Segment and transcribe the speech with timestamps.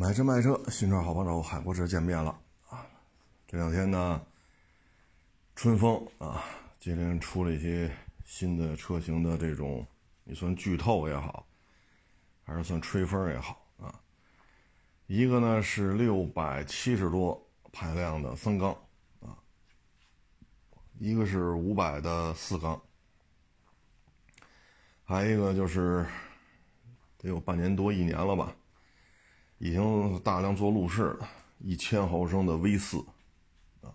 [0.00, 2.30] 买车卖车，新车好帮手，海博士见面了
[2.68, 2.86] 啊！
[3.48, 4.24] 这两天呢，
[5.56, 6.44] 春风啊，
[6.78, 7.90] 接连出了一些
[8.24, 9.84] 新的车型的这种，
[10.22, 11.44] 你算剧透也好，
[12.44, 13.92] 还是算吹风也好啊。
[15.08, 18.70] 一个呢是六百七十多排量的三缸
[19.18, 19.34] 啊，
[21.00, 22.80] 一个是五百的四缸，
[25.02, 26.06] 还有一个就是
[27.16, 28.54] 得有半年多一年了吧。
[29.58, 32.98] 已经大量做路试了，一千毫升的 V 四，
[33.82, 33.90] 啊，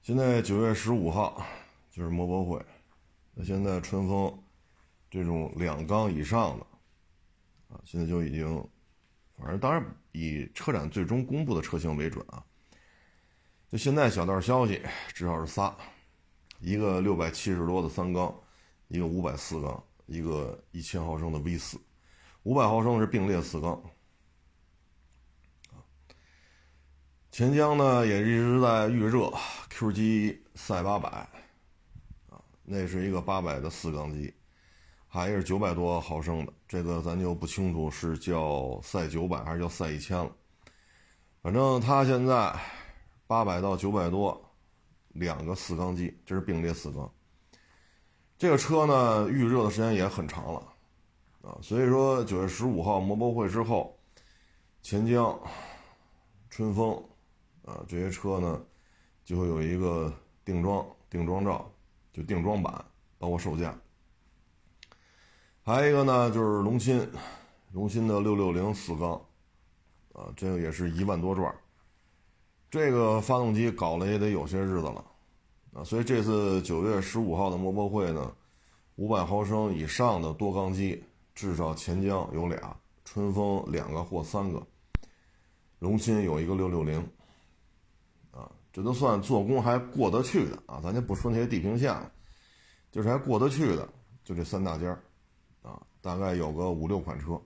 [0.00, 1.44] 现在九月十五号
[1.90, 2.64] 就是摩博会，
[3.34, 4.42] 那现在春风
[5.08, 6.66] 这种两缸以上的，
[7.68, 8.68] 啊，现在就已经，
[9.38, 12.44] 反正当然以车展最终公布的车型为准啊。
[13.70, 14.82] 就现在小道消息，
[15.14, 15.74] 至少是仨，
[16.58, 18.34] 一个六百七十多的三缸，
[18.88, 21.80] 一个五百四缸，一个一千毫升的 V 四，
[22.42, 23.80] 五百毫升是并列四缸。
[27.32, 29.32] 钱江呢也一直在预热
[29.70, 31.08] QG 赛八百，
[32.28, 34.30] 啊，那是一个八百的四缸机，
[35.08, 40.30] 还是九百多毫升的，这个咱就不清楚是叫赛九百还是叫赛一千了。
[41.40, 42.54] 反正它现在
[43.26, 44.38] 八百到九百多，
[45.08, 47.10] 两个四缸机，这是并列四缸。
[48.36, 50.60] 这个车呢预热的时间也很长了，
[51.40, 53.98] 啊，所以说九月十五号摩博会之后，
[54.82, 55.40] 钱江、
[56.50, 57.02] 春风。
[57.64, 58.60] 啊，这些车呢，
[59.24, 60.12] 就会有一个
[60.44, 61.70] 定妆、定妆照，
[62.12, 62.84] 就定妆版，
[63.18, 63.72] 包括售价。
[65.62, 67.08] 还有一个呢，就是龙鑫，
[67.70, 69.12] 龙鑫的六六零四缸，
[70.12, 71.54] 啊，这个也是一万多转。
[72.68, 75.04] 这个发动机搞了也得有些日子了，
[75.72, 78.34] 啊，所以这次九月十五号的摩博会呢，
[78.96, 84.66] 五百毫升以上的多缸机，至少钱江有俩，春风两个或三个，
[85.78, 87.08] 龙鑫有一个六六零。
[88.72, 92.10] 这都算做工还过得去的啊，咱就不说那些地平线了，
[92.90, 93.86] 就是还过得去的，
[94.24, 94.98] 就这三大家
[95.60, 97.38] 啊，大概有个五六款车。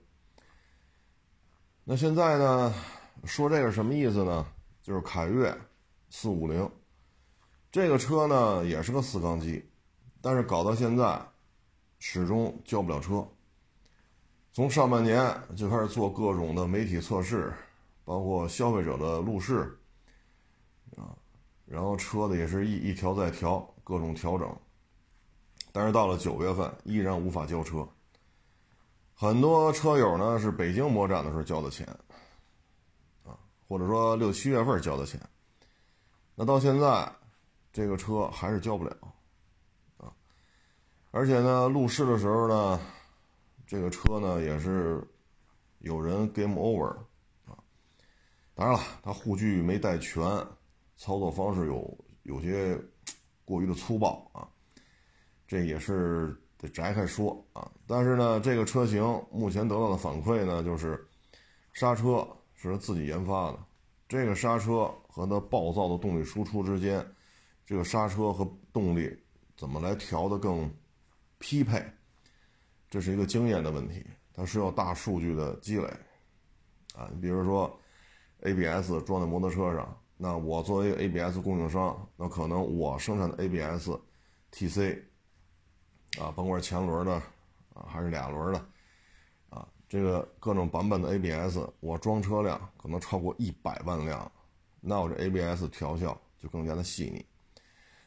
[1.82, 2.72] 那现在呢，
[3.25, 4.47] 说这个什么意思呢？
[4.82, 5.53] 就是凯越
[6.10, 6.70] 四五零
[7.72, 9.69] 这个车呢，也是个四缸机，
[10.20, 11.20] 但是搞到现在，
[11.98, 13.26] 始终交不了车。
[14.53, 17.53] 从上半年就开始做各种的媒体测试，
[18.04, 19.76] 包括消费者的路试。
[21.66, 24.56] 然后车子也是一一调再调，各种调整，
[25.72, 27.87] 但是到了九月份依然无法交车。
[29.12, 31.84] 很多车友呢是北京摩展的时候交的钱，
[33.25, 35.21] 啊，或者说六七月份交的钱，
[36.37, 37.12] 那到现在
[37.72, 38.97] 这个车还是交不了，
[39.97, 40.12] 啊，
[41.10, 42.81] 而且呢路试的时候呢，
[43.66, 45.03] 这个车呢也是
[45.78, 46.97] 有人 game over，
[47.44, 47.59] 啊，
[48.54, 50.25] 当然了，他护具没带全。
[50.96, 52.78] 操作方式有有些
[53.44, 54.48] 过于的粗暴啊，
[55.46, 57.70] 这也是得摘开说啊。
[57.86, 61.06] 但是呢，这个车型目前得到的反馈呢，就是
[61.72, 63.58] 刹车是自己研发的，
[64.08, 67.06] 这个刹车和它暴躁的动力输出之间，
[67.64, 69.14] 这个刹车和动力
[69.56, 70.68] 怎么来调的更
[71.38, 71.84] 匹配，
[72.88, 75.86] 这是一个经验的问题，它需要大数据的积累
[76.94, 77.08] 啊。
[77.12, 77.78] 你比如说
[78.40, 79.96] ，ABS 装在摩托车上。
[80.19, 83.91] 那我作为 ABS 供应商，那可能我生产的 ABS
[84.50, 85.03] TC
[86.19, 87.12] 啊，甭管前轮的
[87.75, 88.59] 啊，还是俩轮的
[89.50, 94.32] 啊，这个各种版本的 ABS，我装车辆可能超过一百万辆，
[94.81, 97.22] 那我这 ABS 调校就更加的细腻。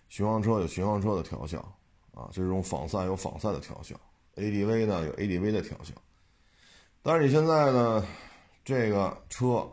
[0.07, 1.59] 巡航车有巡航车的调校
[2.15, 3.95] 啊，这种仿赛有仿赛的调校
[4.35, 5.93] ，ADV 呢有 ADV 的调校。
[7.03, 8.03] 但是你现在呢，
[8.65, 9.69] 这个车。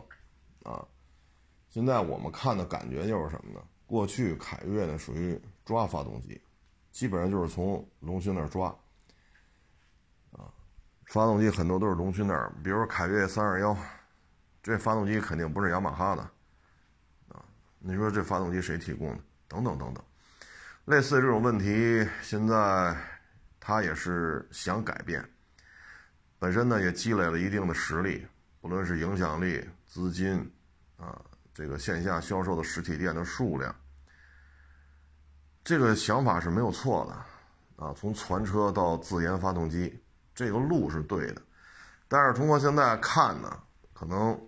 [1.77, 3.63] 现在我们看的感觉就是什么呢？
[3.85, 6.41] 过去凯越呢属于抓发动机，
[6.91, 8.69] 基本上就是从龙芯那儿抓，
[10.31, 10.49] 啊，
[11.05, 12.51] 发动机很多都是龙芯那儿。
[12.63, 13.77] 比如说凯越三二幺，
[14.63, 16.23] 这发动机肯定不是雅马哈的，
[17.27, 17.45] 啊，
[17.77, 19.19] 你说这发动机谁提供的？
[19.47, 20.03] 等等等等，
[20.85, 22.97] 类似这种问题，现在
[23.59, 25.23] 他也是想改变，
[26.39, 28.25] 本身呢也积累了一定的实力，
[28.61, 30.51] 不论是影响力、资金，
[30.97, 31.23] 啊。
[31.57, 33.75] 这个线下销售的实体店的数量，
[35.63, 39.99] 这个想法是没有错的，啊，从传车到自研发动机，
[40.35, 41.41] 这个路是对的，
[42.07, 43.59] 但是通过现在看呢，
[43.91, 44.39] 可能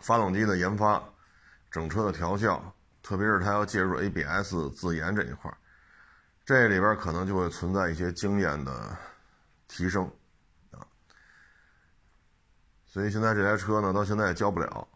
[0.00, 1.02] 发动机的研发、
[1.70, 2.62] 整车的调校，
[3.02, 5.50] 特别是它要介入 ABS 自研这一块
[6.44, 8.94] 这里边可能就会存在一些经验的
[9.66, 10.04] 提升，
[10.72, 10.86] 啊，
[12.84, 14.86] 所以现在这台车呢，到现在也交不了，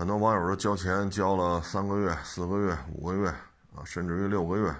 [0.00, 3.28] 很多网友都交钱交了三个月、四个月、五个月
[3.76, 4.74] 啊，甚至于六个月。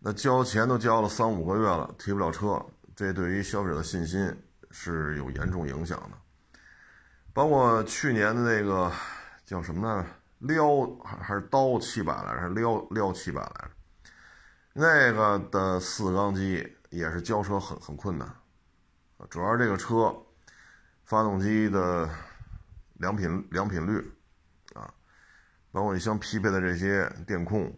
[0.00, 2.60] 那交钱都交了三五个月了，提不了车，
[2.96, 4.36] 这对于消费者的信心
[4.72, 6.18] 是有严重影响的。
[7.32, 8.90] 包括去年的那个
[9.44, 10.04] 叫什么呢？
[10.40, 12.48] 撩还是刀七百来着？
[12.48, 13.70] 撩撩七百来着？
[14.72, 18.28] 那个的四缸机也是交车很很困难，
[19.30, 20.12] 主要这个车
[21.04, 22.10] 发动机的
[22.98, 24.00] 良品良品率
[24.74, 24.92] 啊，
[25.72, 27.72] 包括你相匹配的这些电控、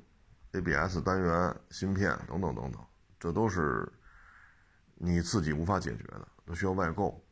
[0.52, 2.80] ABS 单元、芯片等等等等，
[3.18, 3.90] 这都是
[4.94, 7.24] 你自己无法解决的，都需要外购。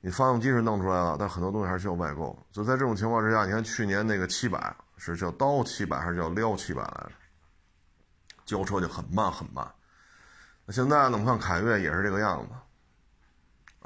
[0.00, 2.46] 你发动机是弄出来了，但很多东西还是需要外购。
[2.52, 7.12] 所以在这种情况之下，你看去年那个七百是叫刀七百还是叫撩七百来着？
[8.46, 9.70] 交车就很慢很慢，
[10.64, 11.12] 那现在呢？
[11.12, 12.52] 我们看凯越也是这个样子，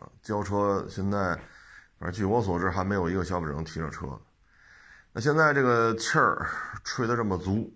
[0.01, 1.39] 啊，交车现在，
[1.99, 4.07] 反正据我所知还没有一个消费者能提上车。
[5.13, 6.47] 那现在这个气儿
[6.83, 7.73] 吹得这么足，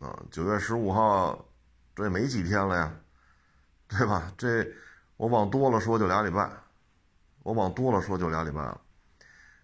[0.00, 1.44] 啊，九月十五号，
[1.94, 2.94] 这也没几天了呀，
[3.88, 4.32] 对吧？
[4.36, 4.66] 这
[5.16, 6.50] 我往多了说就俩礼拜，
[7.42, 8.80] 我往多了说就俩礼拜了。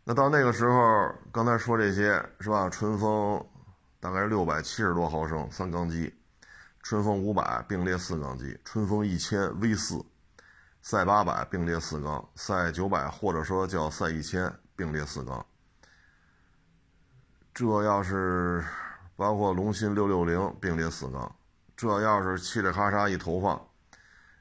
[0.02, 2.68] 那到那个时候，刚才说这些是吧？
[2.68, 3.46] 春风
[4.00, 6.12] 大概是六百七十多毫升三缸机。
[6.82, 10.04] 春风五百并列四缸机，春风一千 V 四，
[10.84, 15.44] 赛八百并列四缸，赛九百或者说叫赛一千并列四缸。
[17.54, 18.62] 这要是
[19.16, 21.34] 包括龙芯六六零并列四缸，
[21.74, 23.58] 这要是嘁哩喀嚓一投放，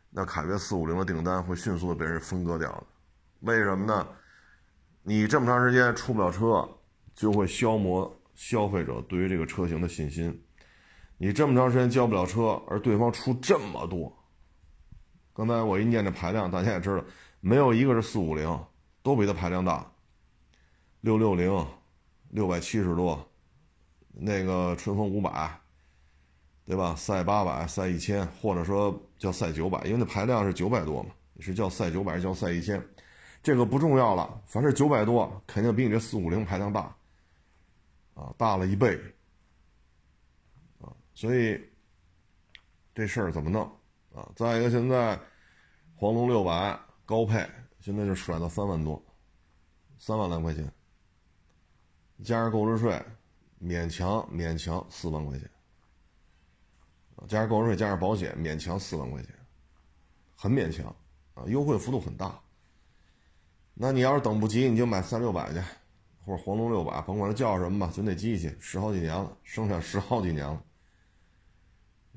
[0.09, 2.83] 那凯越四五零的订单会迅速的被人分割掉的。
[3.39, 4.05] 为什么呢？
[5.01, 6.67] 你这么长时间出不了车，
[7.15, 10.45] 就会消磨消费者对于这个车型的信心。
[11.17, 14.13] 你这么长时间交不了车，而对方出这么多，
[15.33, 17.03] 刚才我一念这排量，大家也知道，
[17.39, 18.65] 没有一个是四五零，
[19.01, 19.91] 都比它排量大。
[21.01, 21.67] 六六零，
[22.29, 23.29] 六百七十多，
[24.11, 25.59] 那个春风五百，
[26.65, 26.95] 对吧？
[26.95, 31.09] 赛八百、赛一千，或者说叫赛九百，因为那排量是九百多嘛，
[31.39, 32.81] 是叫赛九百，叫赛一千，
[33.41, 36.95] 这个不重要了，凡是九百多，肯定比你这四五零排量大，
[38.13, 38.99] 啊，大了一倍。
[41.15, 41.59] 所以
[42.95, 43.69] 这事儿怎么弄
[44.13, 44.31] 啊？
[44.35, 45.19] 再一个，现在
[45.95, 47.45] 黄龙六百高配
[47.79, 49.03] 现在就甩到三万多，
[49.97, 50.71] 三万来块钱，
[52.23, 53.01] 加上购置税，
[53.61, 55.49] 勉强勉强四万块钱，
[57.27, 59.33] 加上购置税加上保险，勉强四万块钱，
[60.35, 60.95] 很勉强
[61.33, 62.39] 啊，优惠幅度很大。
[63.73, 65.59] 那你要是等不及，你就买三六百去，
[66.25, 70.63] 或者黄龙六百，甭管它叫什么吧，就那机器十好几年了，生产十好几年了。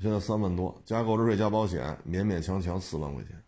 [0.00, 3.42] 现在三万多，加购置税加保险，勉勉强强四万块钱。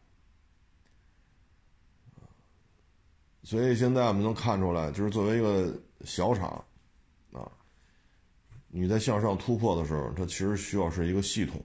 [3.42, 6.64] 所以现在我们能看出来，就是作为一个小厂，
[7.32, 7.50] 啊，
[8.68, 11.62] 你在向上突破的时候，它其实需要是一个系统，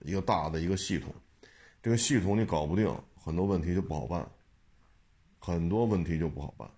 [0.00, 1.14] 一个大的一个系统。
[1.82, 4.28] 这个系统你搞不定，很多问题就不好办，
[5.38, 6.68] 很多问题就不好办。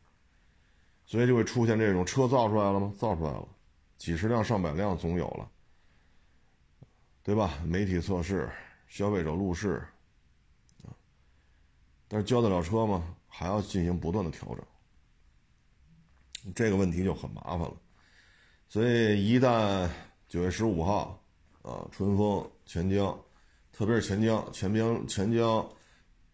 [1.06, 2.93] 所以就会出现这种车造出来了吗？
[2.99, 3.49] 造出来了，
[3.96, 5.50] 几十辆上百辆总有了。
[7.29, 7.59] 对吧？
[7.63, 8.49] 媒体测试，
[8.89, 9.87] 消费者路试，
[10.83, 10.97] 啊，
[12.09, 13.15] 但是交得了车吗？
[13.27, 14.65] 还要进行不断的调整，
[16.55, 17.77] 这个问题就很麻烦了。
[18.67, 19.87] 所以一旦
[20.27, 21.23] 九月十五号，
[21.61, 23.15] 啊，春风、钱江，
[23.73, 25.70] 特别是钱江、钱江、钱江，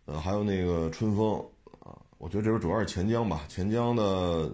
[0.04, 1.44] 呃，还有那个春风，
[1.80, 3.44] 啊，我觉得这边主要是钱江吧。
[3.48, 4.48] 钱江的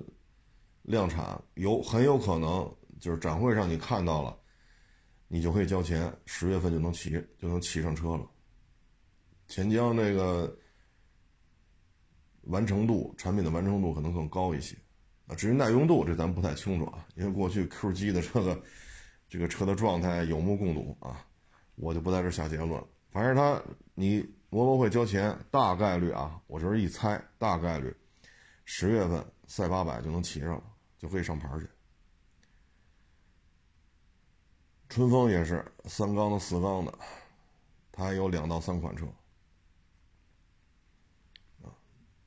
[0.85, 4.35] 量产有很有可能就是展会上你看到了。
[5.33, 8.29] 你就可以交钱，十月份就能骑，就能骑上车了。
[9.47, 10.53] 钱江那个
[12.43, 14.77] 完成度，产品的完成度可能更高一些。
[15.29, 18.61] 啊，至于耐用度，这咱不太清楚啊，因为过去 Q 七的这个
[19.29, 21.25] 这个车的状态有目共睹啊，
[21.77, 22.85] 我就不在这下结论了。
[23.13, 23.63] 反正他
[23.95, 27.95] 你摩博会交钱，大概率啊，我这是一猜，大概率
[28.65, 30.65] 十月份赛八百就能骑上了，
[30.99, 31.69] 就可以上牌去。
[34.91, 36.93] 春风也是三缸的、四缸的，
[37.93, 39.07] 它还有两到三款车，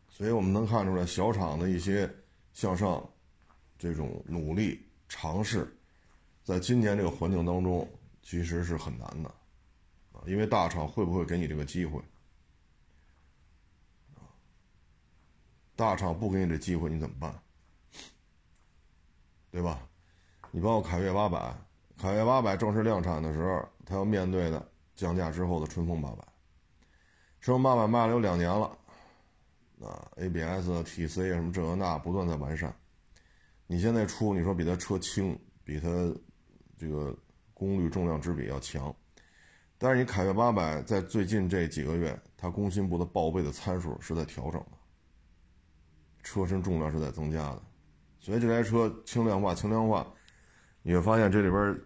[0.08, 2.10] 所以我们能看出来，小厂的一些
[2.54, 3.06] 向上
[3.78, 5.78] 这种努力尝试，
[6.42, 7.86] 在今年这个环境当中，
[8.22, 9.30] 其实是很难的，
[10.14, 12.02] 啊，因为大厂会不会给你这个机会？
[15.76, 17.44] 大厂不给你这机会，你怎么办？
[19.52, 19.86] 对吧？
[20.50, 21.54] 你包括凯越八百。
[22.04, 26.28] 凯越八百正式量产的时候，它要面对的降价之后的春风八百。
[27.40, 28.78] 春风八百卖了有两年了，
[29.82, 32.76] 啊，ABS、TC 啊什么这个那，不断在完善。
[33.68, 35.88] 你现在出，你说比它车轻，比它
[36.78, 37.18] 这个
[37.54, 38.94] 功率、重量之比要强，
[39.78, 44.78] 但是你凯越八百在最近这几个月，它工信部的报备的参数是在调整的，
[46.22, 47.64] 车身重量是在增加的，
[48.20, 50.06] 所以这台车轻量化、轻量化，
[50.82, 51.80] 你会发现这里边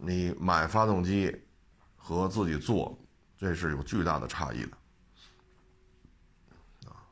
[0.00, 1.44] 你买发动机
[1.96, 2.96] 和自己做，
[3.36, 4.76] 这是有巨大的差异的
[6.88, 7.02] 啊。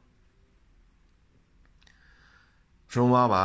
[2.87, 3.37] 升八百，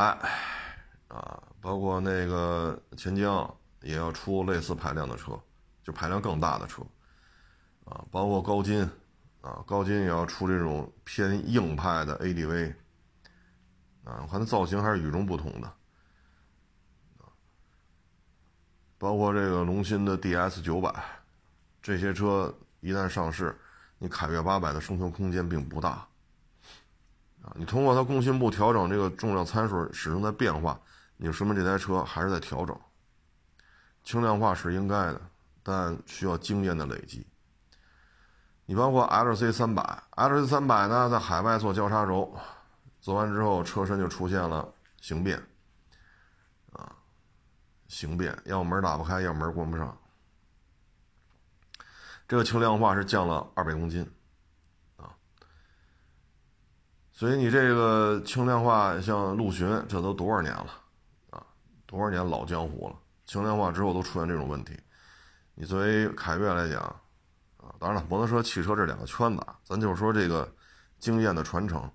[1.07, 5.37] 啊，包括那个钱江也要出类似排量的车，
[5.83, 6.83] 就排量更大的车，
[7.85, 8.87] 啊，包括高金，
[9.41, 12.75] 啊，高金也要出这种偏硬派的 ADV，
[14.03, 15.67] 啊，我看它造型还是与众不同的，
[17.17, 17.25] 啊，
[19.01, 20.93] 包括这个龙鑫的 DS 九百，
[21.81, 23.59] 这些车一旦上市，
[23.97, 26.05] 你凯越八百的生存空间并不大。
[27.41, 30.79] 啊，你通过它工信部调整这个重量参数始终在变化，
[31.17, 32.79] 你说明这台车还是在调整。
[34.03, 35.19] 轻量化是应该的，
[35.63, 37.25] 但需要经验的累积。
[38.67, 42.31] 你包括 LC 三百，LC 三百呢，在海外做交叉轴，
[42.99, 45.41] 做完之后车身就出现了形变，
[47.91, 49.97] 形变，要么门打不开，要么门关不上。
[52.25, 54.09] 这个轻量化是降了二百公斤。
[54.95, 55.11] 啊
[57.11, 60.67] 所以你这个轻量化，像陆巡，这都多少年了，
[61.31, 61.45] 啊，
[61.85, 62.95] 多少年老江湖了。
[63.25, 64.79] 轻量化之后都出现这种问题，
[65.53, 66.81] 你作为凯越来讲，
[67.57, 70.49] 啊，当然了，摩托车、汽车这两个圈子，咱就是说这个
[70.97, 71.91] 经验的传承，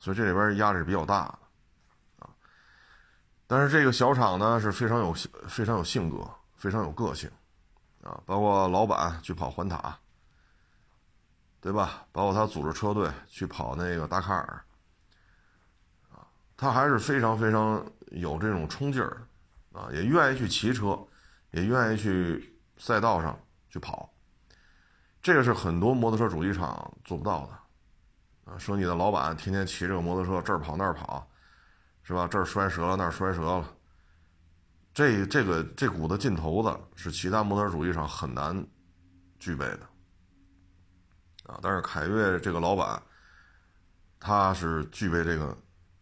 [0.00, 1.38] 所以这里边压力是比较大的，
[3.48, 5.12] 但是这个小厂呢是非常有
[5.48, 6.18] 非常有性格，
[6.54, 7.28] 非常有个性，
[8.04, 9.98] 啊，包括老板去跑环塔。
[11.60, 12.06] 对吧？
[12.12, 14.64] 包括他组织车队去跑那个达喀尔，
[16.08, 16.22] 啊，
[16.56, 19.26] 他还是非常非常有这种冲劲儿，
[19.72, 20.96] 啊，也愿意去骑车，
[21.50, 23.36] 也愿意去赛道上
[23.68, 24.08] 去跑。
[25.20, 31.27] 这个是很多摩托车主机厂做不到的，啊，说你的老板天天骑这个摩托车这儿跑那儿跑，
[32.08, 32.26] 是吧？
[32.26, 33.68] 这儿摔折了那儿摔折了，
[34.94, 38.66] 这这个这股子劲头子是其他摩托车主义上很难
[39.38, 39.80] 具备的。
[41.44, 43.02] 啊，但是凯越这个老板，
[44.18, 45.54] 他是具备这个，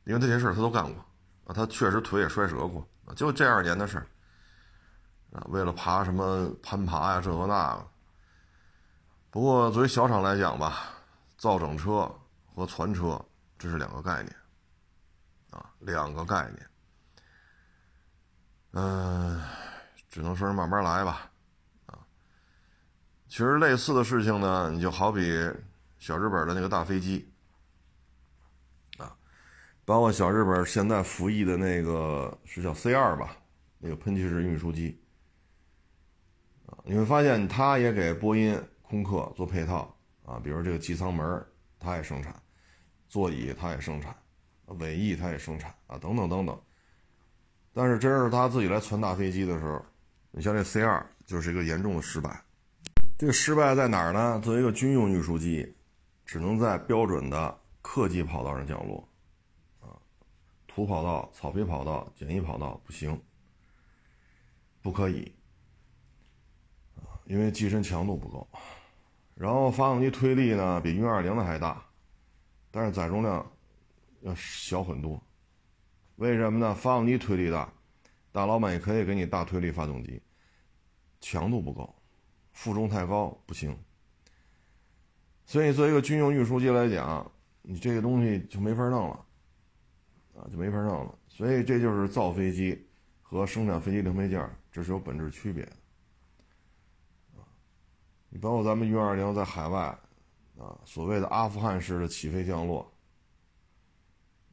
[0.05, 1.05] 因为这些事他都干过，
[1.47, 2.87] 啊，他确实腿也摔折过，
[3.17, 4.07] 就这二年的事儿，
[5.33, 7.85] 啊，为了爬什么攀爬呀，这个那个。
[9.33, 10.85] 不过作为小厂来讲吧，
[11.37, 12.09] 造整车
[12.55, 13.21] 和传车
[13.59, 14.33] 这是两个概念，
[15.57, 16.67] 啊，两个概念，
[18.73, 19.43] 嗯，
[20.11, 21.31] 只能说是慢慢来吧。
[21.87, 21.99] 啊
[23.27, 25.21] 其实类似的事情呢，你就好比
[25.99, 27.33] 小日本的那个大飞机，
[28.99, 29.17] 啊，
[29.85, 33.37] 包括小日本现在服役的那个是叫 C 二吧，
[33.79, 35.03] 那个喷气式运输机，
[36.67, 39.95] 啊，你会发现它也给波音、空客做配套
[40.25, 41.45] 啊，比如这个机舱门
[41.79, 42.41] 它也生产，
[43.09, 44.17] 座椅它也生产，
[44.75, 46.61] 尾翼它也生产啊，等等等等。
[47.73, 49.85] 但是真是他自己来传大飞机的时候，
[50.31, 52.43] 你像这 C 二就是一个严重的失败。
[53.19, 54.41] 这个失败在哪儿呢？
[54.45, 55.75] 作为一个军用运输机，
[56.25, 59.09] 只能在标准的客机跑道上降落，
[59.81, 59.97] 啊，
[60.67, 63.19] 土跑道、草皮跑道、简易跑道不行，
[64.83, 65.33] 不可以，
[66.97, 68.47] 啊，因为机身强度不够，
[69.35, 71.83] 然后发动机推力呢比运二零的还大，
[72.71, 73.51] 但是载重量
[74.27, 75.23] 要小很多，
[76.17, 76.75] 为什么呢？
[76.75, 77.73] 发动机推力大，
[78.33, 80.21] 大老板也可以给你大推力发动机，
[81.21, 81.95] 强度不够。
[82.51, 83.79] 负重太高不行，
[85.45, 87.31] 所以作为一个军用运输机来讲，
[87.63, 89.27] 你这个东西就没法弄了，
[90.35, 91.15] 啊，就没法弄了。
[91.29, 92.89] 所以这就是造飞机
[93.23, 95.73] 和生产飞机零配件，这是有本质区别的。
[98.31, 99.81] 你包括咱们运二零在海外，
[100.59, 102.91] 啊，所谓的阿富汗式的起飞降落，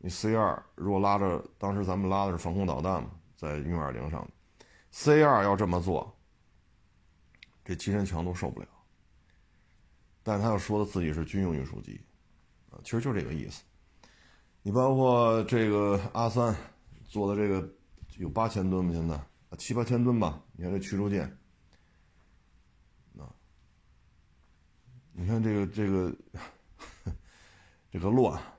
[0.06, 4.30] 你 C 二如果拉着，当时咱们拉的是防空导弹嘛，在运二零上
[4.92, 6.14] ，C 二要这么做。
[7.64, 8.68] 这机身强度受不了，
[10.22, 12.02] 但他又说的自己是军用运输机，
[12.70, 13.64] 啊，其实就这个意思。
[14.62, 16.54] 你包括这个阿三
[17.06, 17.66] 做的这个
[18.18, 18.92] 有八千吨吗？
[18.94, 19.18] 现在
[19.58, 20.44] 七八千吨吧？
[20.52, 21.24] 你看这驱逐舰，
[23.18, 23.32] 啊，
[25.14, 26.14] 你看这个这个
[27.90, 28.53] 这个乱啊，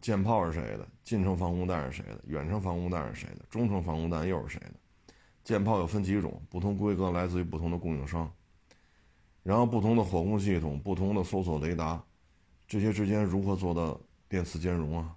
[0.00, 0.88] 舰炮是谁的？
[1.04, 2.20] 近程防空弹是谁的？
[2.26, 3.44] 远程防空弹是谁的？
[3.50, 4.74] 中程防空弹又是谁的？
[5.44, 8.30] 舰炮又分几种，不同规格来自于不同的供应商，
[9.42, 12.02] 然后不同的火控系统、不同的搜索雷达，
[12.66, 15.16] 这些之间如何做到电磁兼容啊。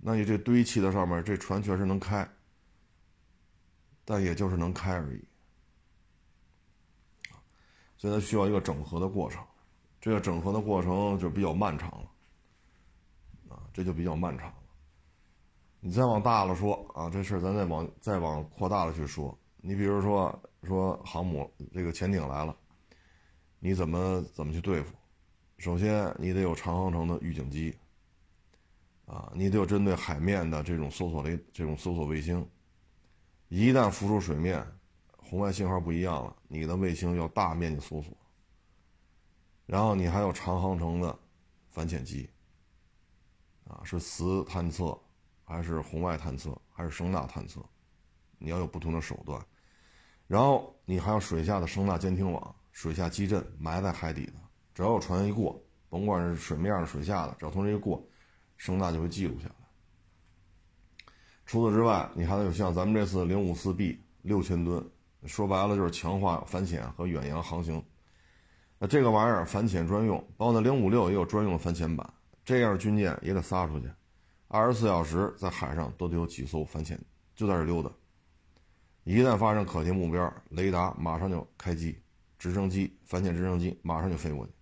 [0.00, 2.26] 那你这堆砌的上面，这船确实能开，
[4.04, 5.24] 但也就是能开而已。
[7.98, 9.44] 所以它需要一个整合的过程，
[10.00, 12.09] 这个整合的过程就比较漫长了，
[13.80, 14.54] 这就比较漫长了。
[15.80, 22.54] 你再往大了说啊，这事咱再往再往扩大了去说，你比如说说航母这个潜艇来了，
[23.58, 24.94] 你怎么怎么去对付？
[25.56, 27.74] 首先你得有长航程的预警机，
[29.06, 32.46] 啊，你得有针对海面的这种搜索雷这种搜索卫星，
[33.48, 34.62] 一旦浮出水面。
[35.16, 38.12] 红外信号不一样了，你的卫星要大面积搜索，
[39.64, 41.18] 然后你还有长航程的
[41.70, 42.28] 反潜机，
[43.70, 44.98] 啊，是磁探测，
[45.44, 47.60] 还是红外探测，还是声纳探测？
[48.38, 49.40] 你要有不同的手段，
[50.26, 54.32] 然后你还有水下的声纳监听网、水下基阵埋在海底的，
[54.74, 58.02] 只要有船一过，甭管是水面的、水下的，只要从这一过，
[58.56, 59.54] 声纳就会记录下来。
[61.46, 64.84] 除此之外，你还得有像咱们这次零五四 B 六千吨。
[65.26, 67.84] 说白了就是强化反潜和远洋航行。
[68.78, 72.10] 那这个玩意儿反潜专用，包括那零五六也有专用的反潜板。
[72.44, 73.90] 这样军舰也得撒出去，
[74.48, 76.98] 二十四小时在海上都得有几艘反潜，
[77.34, 77.90] 就在这溜达。
[79.04, 81.98] 一旦发生可疑目标，雷达马上就开机，
[82.38, 84.52] 直升机反潜直升机马上就飞过去。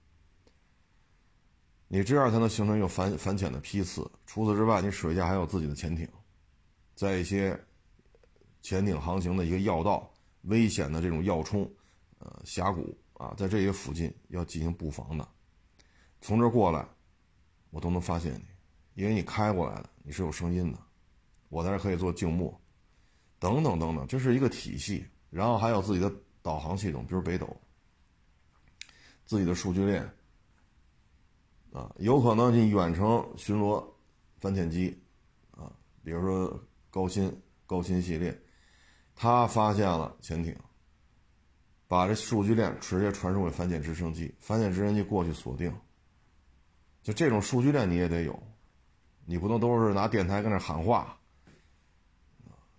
[1.88, 4.10] 你这样才能形成一个反反潜的批次。
[4.26, 6.08] 除此之外，你水下还有自己的潜艇，
[6.94, 7.58] 在一些
[8.62, 10.10] 潜艇航行的一个要道。
[10.42, 11.68] 危险的这种要冲，
[12.20, 15.28] 呃，峡谷啊，在这些附近要进行布防的，
[16.20, 16.86] 从这过来，
[17.70, 20.78] 我都能发现你，因为你开过来的，你是有声音的，
[21.48, 22.60] 我在这可以做静默，
[23.38, 27.56] 等等等等，这是一个体系，然后还有自己的导航系统，比如北斗，
[29.24, 30.02] 自己的数据链，
[31.72, 33.84] 啊，有可能你远程巡逻
[34.40, 34.98] 反潜机，
[35.50, 35.72] 啊，
[36.02, 36.60] 比如说
[36.90, 38.36] 高新高新系列。
[39.20, 40.56] 他发现了潜艇，
[41.88, 45.74] 把这数据链直接传输给反潜直升机，反潜直升机过去锁定。
[47.08, 48.38] 就这种数据链你也得有，
[49.24, 51.18] 你不能都是拿电台跟那喊话。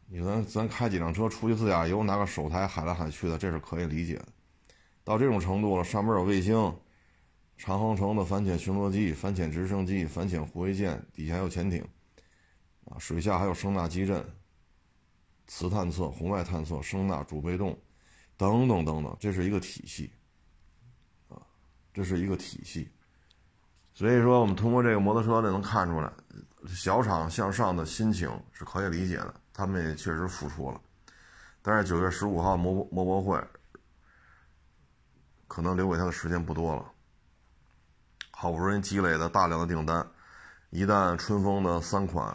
[0.06, 4.28] 你咱咱开几辆车出去自驾游，拿个手台喊来喊去的，这是可以理解的。
[5.04, 6.54] 到这种程度了，上面有卫星、
[7.58, 11.84] 长航程的反潜巡逻机、反潜直升机、反潜护卫舰，底下有潜艇，
[12.86, 14.24] 啊，水下还有声纳基阵。
[15.48, 17.76] 磁探测、红外探测、声纳、主被动，
[18.38, 20.12] 等等等等，这是一个体系，
[21.30, 21.42] 啊，
[21.92, 22.88] 这是一个体系。
[23.99, 26.09] 所以说，我们通过这个摩托车呢，能看出来，
[26.69, 30.79] 小厂向上的心情是可以理解的，他们也确实付出了。
[31.62, 33.45] 但是九月十五号摩摩博会，
[35.49, 36.85] 可能留给他的时间不多了。
[38.31, 40.09] 好不容易积累的大量的订单，
[40.69, 42.33] 一旦春风的三款，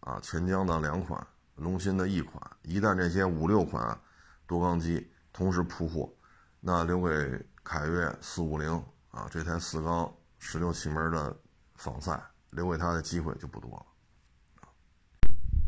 [0.00, 1.26] 啊，钱江的两款。
[1.54, 3.98] 龙芯的一款，一旦这些五六款
[4.46, 6.12] 多缸机同时铺货，
[6.60, 8.70] 那留给凯越四五零
[9.10, 11.40] 啊这台四缸十六气门的
[11.74, 13.86] 仿赛，留给他的机会就不多了。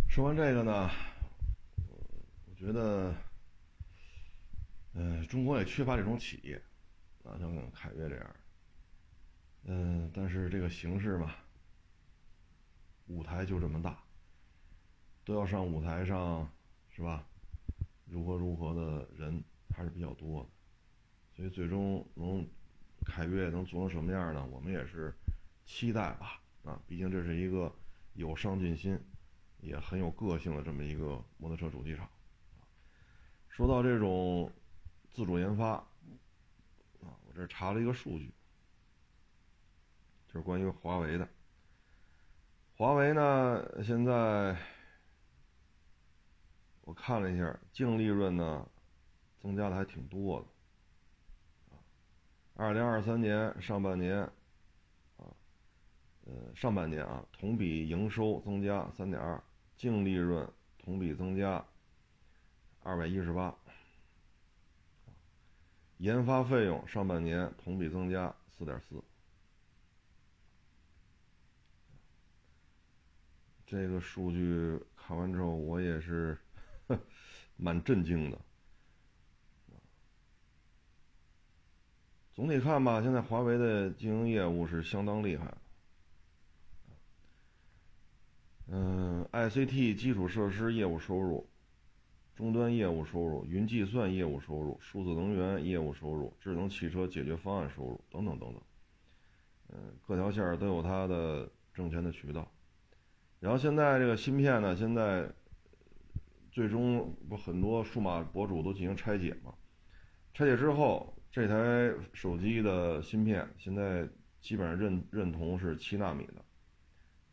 [0.09, 0.91] 说完这个呢，
[2.47, 3.15] 我觉得，
[4.95, 6.61] 嗯，中国也缺乏这种企业
[7.23, 8.37] 啊，像凯越这样，
[9.65, 11.35] 嗯，但是这个形势嘛，
[13.07, 14.03] 舞台就这么大。
[15.25, 16.51] 都要上舞台上，
[16.91, 17.25] 是吧？
[18.07, 19.43] 如何如何的人
[19.75, 20.51] 还是比较多的，
[21.37, 22.45] 所以最终能
[23.05, 24.47] 凯越能做成什么样呢？
[24.51, 25.15] 我们也是
[25.65, 26.41] 期待吧。
[26.65, 27.75] 啊，毕竟这是一个
[28.15, 28.99] 有上进心、
[29.61, 32.09] 也很有个性的这么一个摩托车主机厂。
[33.49, 34.51] 说到这种
[35.11, 35.85] 自主研发，啊，
[37.27, 38.33] 我这查了一个数据，
[40.29, 41.29] 就是关于华为的。
[42.77, 44.57] 华为呢，现在。
[46.85, 48.69] 我看了一下，净利润呢，
[49.39, 50.47] 增加的还挺多的。
[52.55, 54.19] 二零二三年上半年，
[55.17, 55.27] 啊，
[56.25, 59.43] 呃，上半年啊，同比营收增加三点二，
[59.77, 61.65] 净利润同比增加
[62.83, 63.57] 二百一十八，
[65.99, 69.03] 研发费用上半年同比增加四点四。
[73.67, 76.39] 这个数据看完之后，我也是。
[77.57, 78.39] 蛮震惊的。
[82.43, 85.55] 总体看吧，现在华为的经营业务是相当厉害。
[88.67, 91.49] 嗯，ICT 基础设施业务收入、
[92.35, 98.61] 终端业务收入、云计算业务收入、数字能源业务收入、智能汽车解决方案收入等等等等。
[99.69, 102.51] 嗯，各条线都有它的挣钱的渠道。
[103.39, 105.31] 然后现在这个芯片呢，现在
[106.51, 109.55] 最终不很多数码博主都进行拆解嘛？
[110.35, 114.07] 拆解之后，这台手机的芯片现在
[114.43, 116.45] 基本上认认同是七纳米的，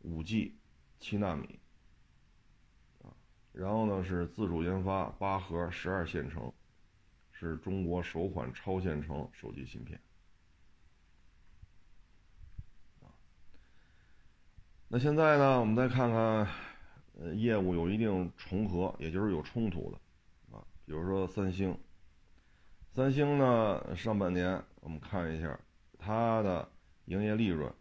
[0.00, 0.56] 五 G，
[0.98, 1.60] 七纳米。
[3.52, 6.50] 然后呢是自主研发八核十二线程，
[7.30, 10.00] 是中国首款超线程手机芯片。
[14.88, 16.48] 那现在呢，我们再看看，
[17.20, 21.78] 呃，业务有一定重合，也就是有冲突的，啊，比如说三星。
[22.92, 25.58] 三星呢，上半年我们看一下，
[25.98, 26.68] 它的
[27.04, 27.72] 营业利润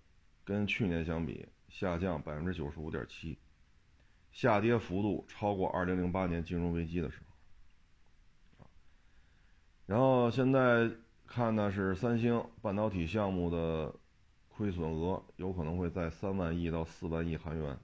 [0.45, 3.37] 跟去年相比下降百分之九十五点七。
[4.31, 7.19] 下跌幅度超过2008年金融危机的时
[8.57, 8.67] 候，
[9.87, 10.89] 然后现在
[11.25, 13.91] 看呢是三星半导体项目的
[14.47, 17.75] 亏损额有可能会在三万亿到四万亿韩元，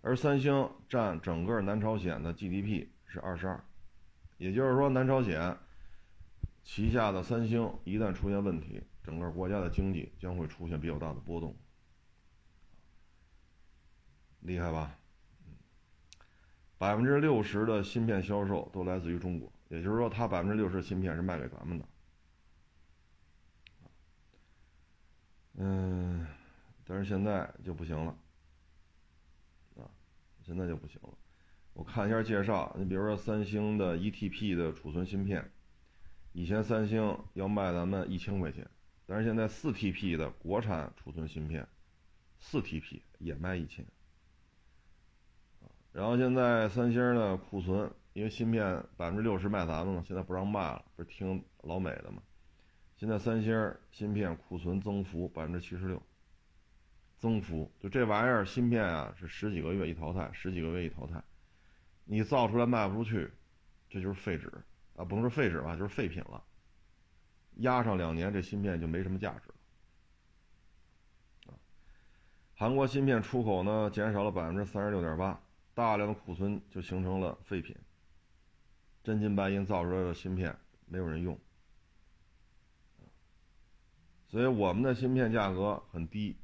[0.00, 3.64] 而三星占整个南朝鲜的 GDP 是二十二，
[4.42, 5.56] 也就是说南朝鲜
[6.64, 11.56] 旗下的三星一旦出现问题，整个国家的经济将会出现比较大的波动。
[14.40, 14.98] 厉害吧？
[16.76, 21.86] 百分之六十的芯片销售都来自于中国，也就是说，它百分之六十芯片是卖给咱们的。
[25.54, 26.26] 嗯，
[26.84, 28.18] 但是现在就不行了，
[29.76, 29.86] 啊，
[30.42, 31.10] 现在就不行了。
[31.74, 35.50] 我看一下介绍，你比如说三星的一 TP 的储存芯片，
[36.32, 38.68] 以前三星要卖咱们一千块钱，
[39.06, 41.66] 但是现在四 TP 的国产储存芯片，
[42.38, 43.84] 四 TP 也卖一千。
[45.92, 52.22] 然后现在三星呢库存，因为芯片百分之六十卖咱们了，现在不让卖了，不是听老美的吗？
[52.96, 56.00] 现在三星芯片库存增幅百分之七十六，
[57.18, 61.22] 增幅就这玩意儿芯片啊是十几个月一淘汰，十几个月一淘汰，
[62.04, 63.30] 你造出来卖不出去，
[63.88, 64.50] 这就是废纸
[64.96, 66.42] 啊，甭说废纸吧，就是废品了，
[67.56, 71.52] 压上两年这芯片就没什么价值了。
[71.52, 71.54] 啊，
[72.54, 75.40] 韩国芯片出口呢减少了百分之三十六点八。
[75.74, 77.74] 大量的库存就形成了废品，
[79.02, 81.38] 真金白银造出来的芯片没有人用，
[84.28, 86.36] 所以我们的芯片价格很低，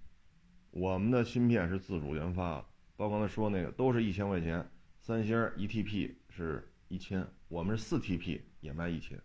[0.71, 2.65] 我们的芯片是自主研发的，
[2.97, 4.67] 包括刚才说那个都是一千块钱，
[5.09, 9.19] 三星一 TP 是一千，我们是四 TP 也卖一千，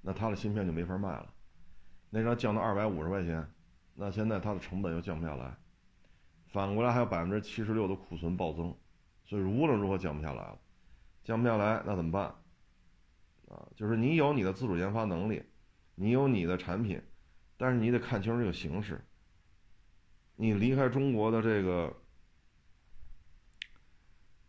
[0.00, 1.32] 那它的芯片就没法卖了，
[2.10, 3.48] 那张降到二百五十块钱，
[3.94, 5.56] 那现在它的成本又降不下来，
[6.48, 8.76] 反过来还有百分之七十六的库存暴增。
[9.22, 10.58] 所以无论如何降不下来了，
[11.22, 12.24] 降不下来那怎么办？
[13.46, 15.40] 啊，就是你有你的自主研发能力，
[15.94, 17.00] 你有你的产品，
[17.56, 19.00] 但是你得看清楚这个形势。
[20.34, 21.96] 你离开中国的这个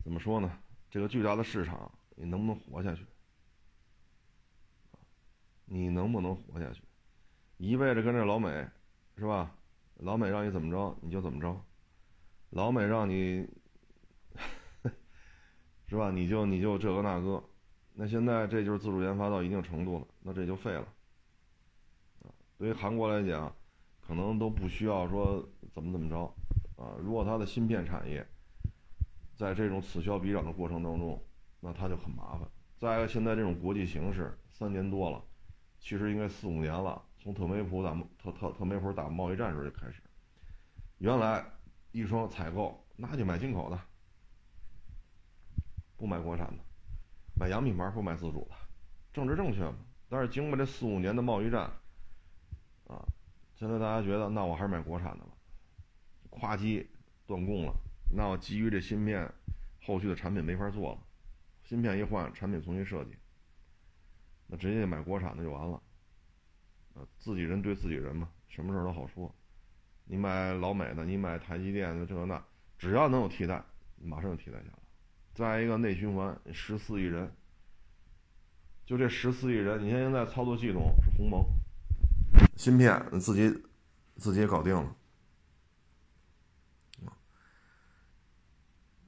[0.07, 0.49] 怎么说呢？
[0.89, 3.05] 这个巨大的市场，你能不能活下去？
[5.65, 6.81] 你能不能活下去？
[7.57, 8.65] 一味着跟着老美，
[9.17, 9.53] 是吧？
[9.95, 11.61] 老美让你怎么着你就怎么着，
[12.51, 13.45] 老美让你。
[15.89, 16.09] 是吧？
[16.09, 17.43] 你就你就这个那个，
[17.91, 20.87] 那现在这就是自主研发到一定程度了，那这就废了。
[22.21, 23.53] 啊，对于韩国来讲，
[23.99, 26.33] 可能都不需要说怎么怎么着，
[26.81, 28.25] 啊，如果它的芯片产业
[29.38, 31.23] 在这种此消彼长的过程当中，
[31.60, 32.50] 那他就很麻烦。
[32.80, 35.23] 再一个，现在这种国际形势，三年多了，
[35.80, 40.02] 其实应该四五年了，从特梅普打特特特梅普打贸易战时候就开始，
[40.97, 41.45] 原来
[41.91, 43.80] 一双采购，那就买进口的。
[45.95, 46.63] 不买国产的，
[47.39, 48.56] 买洋品牌不买自主的，
[49.13, 49.78] 政治正确嘛？
[50.10, 51.63] 但是经过这四五年的贸易战，
[52.88, 53.06] 啊，
[53.56, 55.32] 现在大家觉得那我还是买国产的吧？
[56.30, 56.88] 跨机
[57.26, 57.73] 断供了，
[58.09, 59.31] 那我基于这芯片，
[59.81, 60.99] 后续的产品没法做了，
[61.63, 63.11] 芯片一换，产品重新设计，
[64.47, 65.81] 那直接买国产的就完了。
[66.93, 69.33] 啊，自己人对自己人嘛，什么事都好说。
[70.05, 72.43] 你买老美的，你买台积电的这个那，
[72.77, 73.63] 只要能有替代，
[74.01, 74.79] 马上就替代下来。
[75.33, 77.31] 再一个内循环，十四亿人，
[78.85, 81.45] 就这十四亿人，你现在操作系统是鸿蒙，
[82.55, 83.63] 芯片自己
[84.15, 84.96] 自己搞定了，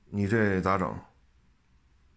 [0.09, 0.89] 你这咋整？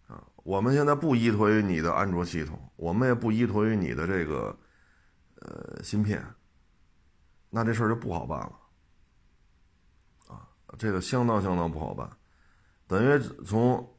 [0.07, 4.57] 啊，我们现在不依托于你的安卓系统，我们也不依托于你的这个
[5.35, 6.25] 呃芯片，
[7.49, 8.59] 那这事儿就不好办了，
[10.27, 12.09] 啊，这个相当相当不好办，
[12.87, 13.89] 等于从。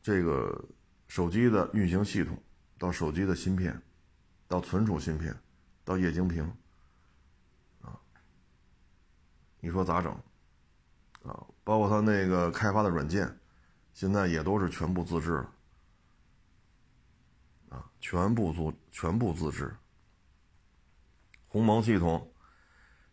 [0.00, 0.64] 这个
[1.06, 2.40] 手机的运行系统，
[2.78, 3.78] 到手机的芯片，
[4.46, 5.36] 到存储芯片，
[5.84, 6.50] 到液晶屏，
[9.60, 10.16] 你说咋整？
[11.28, 13.38] 啊，包括它那个开发的软件，
[13.92, 15.44] 现在也都是全部自制，
[17.68, 19.70] 啊，全部做全部自制。
[21.46, 22.32] 鸿蒙系统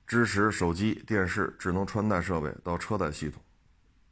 [0.08, 3.42] 支持手机、电视、智能穿戴设备到车载系统，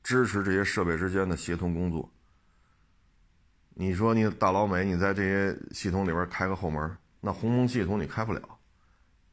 [0.04, 2.10] 支持这些设备之间的协同工作。
[3.76, 8.42] 你说你大老美，你在这些系统里边开个后门，那鸿蒙系统你开不了，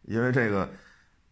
[0.02, 0.70] 因为这个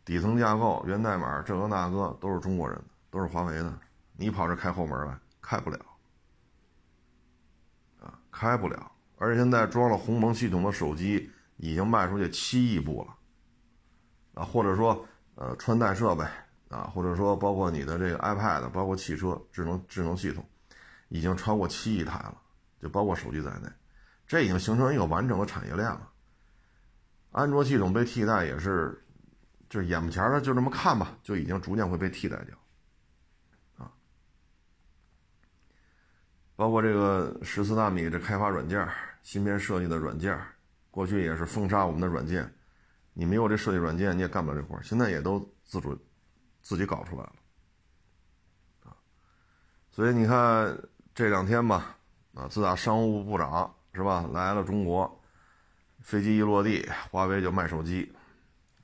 [0.05, 3.79] 底层架构、源代码这个那个都是中国人的，都是华为的，
[4.17, 5.79] 你跑这开后门来，开不了，
[8.01, 8.93] 啊，开不了。
[9.17, 13.15] 而且现在装了鸿蒙系统的手机已经卖出去七亿部了。
[14.35, 16.25] 啊，或者说，呃，穿戴设备
[16.69, 20.49] 啊，或者说包括你的这个 iPad，包括汽车智能智能系统，
[21.09, 22.41] 已经超过七亿台了，
[22.81, 23.69] 就包括手机在内，
[24.29, 26.09] 这已经形成一个完整的产业链了。
[27.33, 29.05] 安卓系统被替代也是，
[29.69, 32.57] 就是眼不前的就这么看吧，就已经逐渐会被替代掉。
[33.77, 33.91] 啊，
[36.59, 38.85] 包括这个十四纳米这开发软件、
[39.23, 40.37] 芯片设计的软件，
[40.91, 42.53] 过去也是封杀我们的软件。
[43.13, 45.97] 你没有这设计软件，你也干不了这活现在也都自主
[46.61, 47.33] 自己搞出来了，
[48.87, 48.97] 啊，
[49.89, 50.77] 所以你看
[51.15, 51.97] 这两天吧，
[52.35, 55.23] 啊，自打商务部长是吧来了中国，
[56.01, 58.13] 飞机一落地，华为就卖手机，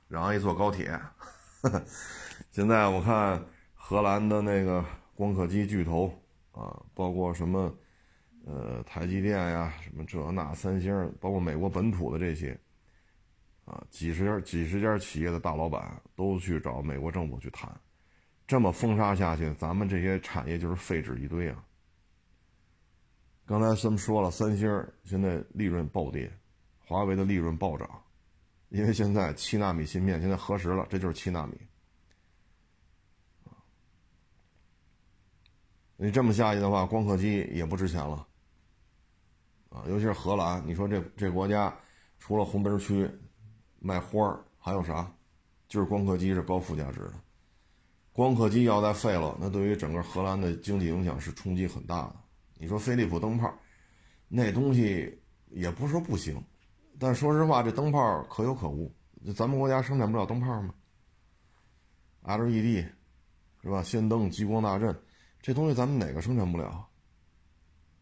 [0.07, 0.97] 然后一坐高铁，
[2.51, 4.81] 现在我看荷兰的那个
[5.13, 6.13] 光刻机巨头
[6.55, 7.77] 啊，包括什么
[8.45, 12.57] 呃台积电呀，什么这那三星，包括美国本土的这些。
[13.65, 17.67] 啊，几十家、几十家企业的大老板都去找美国政府去谈，
[18.45, 21.65] 这么封杀下去，咱们这些产业就是废纸一堆啊。
[23.43, 24.69] 刚才咱们说了，三星
[25.03, 26.31] 现在利润暴跌，
[26.77, 27.89] 华为的利润暴涨，
[28.69, 31.57] 因为现在七纳米芯片现在核实了，这就是七纳米。
[35.97, 38.27] 你这么下去的话，光刻机也不值钱了。
[39.69, 41.73] 啊，尤其是荷兰，你说这这国家
[42.19, 43.09] 除了红灯区。
[43.77, 45.13] 卖花儿还有啥？
[45.67, 47.13] 就是光刻机是高附加值的，
[48.11, 52.15] 光刻机要再废了，那对于整个荷兰的经济影响是冲击很大的。
[52.57, 53.53] 你说飞利浦灯泡，
[54.27, 56.43] 那东西也不是说不行，
[56.97, 58.91] 但说实话，这灯泡可有可无。
[59.35, 60.73] 咱们国家生产不了灯泡吗
[62.23, 62.87] ？LED
[63.61, 63.83] 是吧？
[63.83, 64.99] 氙灯、激光大阵，
[65.45, 66.87] 这东西咱们哪个生产不了？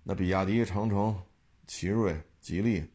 [0.02, 1.22] 那比亚迪、长城、
[1.68, 2.90] 奇瑞、吉利、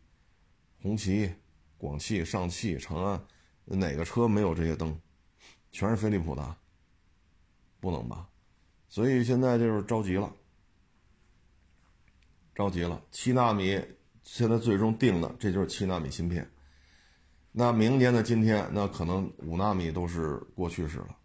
[0.81, 1.31] 红旗。
[1.77, 3.23] 广汽、上汽、长安，
[3.67, 4.99] 哪个车没有这些灯？
[5.71, 6.57] 全是飞利浦的，
[7.79, 8.27] 不能吧？
[8.89, 10.33] 所以现在就是着急了，
[12.55, 13.05] 着急了。
[13.13, 13.79] 七纳米
[14.25, 16.51] 现在最终定的，这就是七纳米芯片。
[17.53, 21.18] 那明年的今天，那可能五纳米都是过去式了。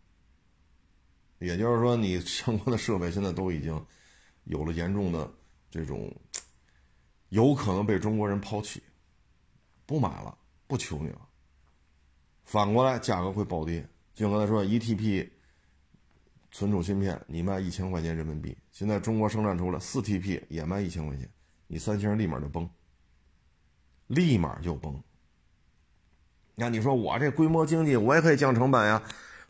[1.45, 3.85] 也就是说，你相关的设备现在都已经
[4.45, 5.29] 有了严重的
[5.69, 6.13] 这种，
[7.29, 8.81] 有可能被中国人抛弃，
[9.85, 10.37] 不买了。
[10.65, 11.21] 不求你了，
[12.45, 13.87] 反过来价格会暴跌。
[14.15, 15.29] 就刚才说，一 TP
[16.51, 21.29] 存储芯片你卖一千块钱人民币，现在中国生产出了四 TP 也卖一千块钱，
[21.67, 22.67] 你三星立马就崩，
[24.07, 24.99] 立马就崩。
[26.55, 29.03] 那你说我这规模经济，我也可以降成本呀？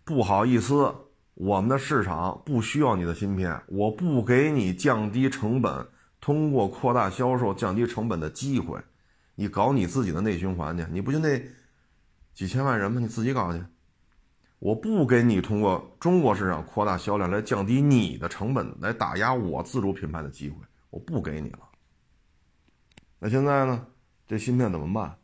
[0.04, 0.94] 不好意思，
[1.34, 5.88] 我们的市场不需要你的芯片，我不给你降低成本，
[6.22, 8.80] 通过扩大销售降低成本的机会。
[9.36, 11.42] 你搞你自己的内循环去，你不就那
[12.34, 13.02] 几千万人吗？
[13.02, 13.64] 你自己搞去。
[14.60, 20.58] 我不给你通过中国市场扩大销量来降低你的成本，来打压我自主品牌的机会，
[20.90, 21.60] 我不给你了。
[23.20, 23.88] 那现在呢？
[24.26, 25.18] 这芯片怎么办？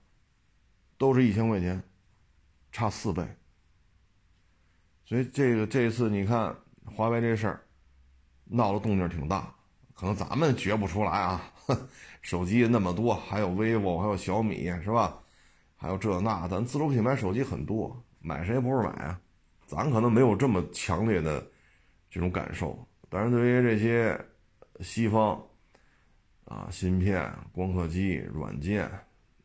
[0.97, 1.81] 都是一千块钱，
[2.71, 3.25] 差四倍。
[5.09, 7.65] 所以这个这次你看华为这事儿
[8.43, 9.51] 闹的动静挺大，
[9.95, 11.51] 可能咱们觉不出来啊。
[12.21, 15.17] 手机那么多，还有 vivo，还有小米，是吧？
[15.75, 19.19] 还有这那，咱自主品牌手机很多，买谁不是买啊？
[19.65, 21.43] 咱可能没有这么强烈的
[22.07, 24.15] 这种感受，但是对于这些
[24.79, 25.43] 西方
[26.45, 28.85] 啊，芯片、光刻机、软件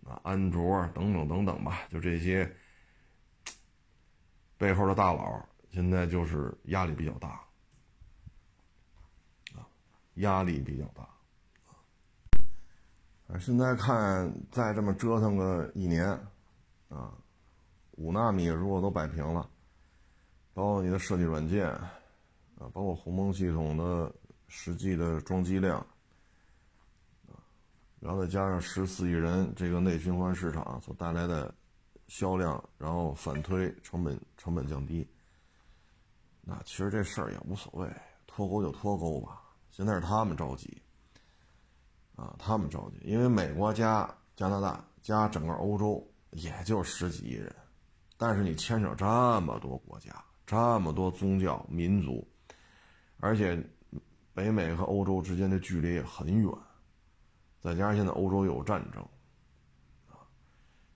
[0.05, 2.55] 啊、安卓等等等等吧，就这些
[4.59, 5.42] 背后的大佬，
[5.74, 7.30] 现在就是压力比较大
[9.56, 9.66] 啊，
[10.14, 11.02] 压力比较大。
[13.26, 16.06] 啊现在看，再这么折腾个一年，
[16.88, 17.12] 啊，
[17.96, 19.50] 五纳米如果都摆平了，
[20.52, 21.90] 包括你的设计软件，啊，
[22.72, 24.14] 包括鸿蒙系统的
[24.46, 25.80] 实际的装机量，
[27.26, 27.34] 啊，
[27.98, 31.52] 然后再加上十四亿人这个内循环市场所带来的
[32.06, 35.04] 销量，然后反推成本成本降低，
[36.46, 37.90] 那其实这事儿也无所谓，
[38.26, 39.40] 脱钩就脱钩吧。
[39.70, 40.80] 现在是他们着急，
[42.14, 47.54] 啊，他们着急，因为美国加加拿大加整个欧洲也就十几亿人，
[48.18, 49.07] 但是你牵扯这
[49.40, 50.14] 么多国家，
[50.46, 52.26] 这么多宗教民族，
[53.20, 53.59] 而且
[54.35, 56.52] 北美和欧洲之间的距离也很远，
[57.62, 59.02] 再加上现在欧洲有战争，
[60.11, 60.20] 啊，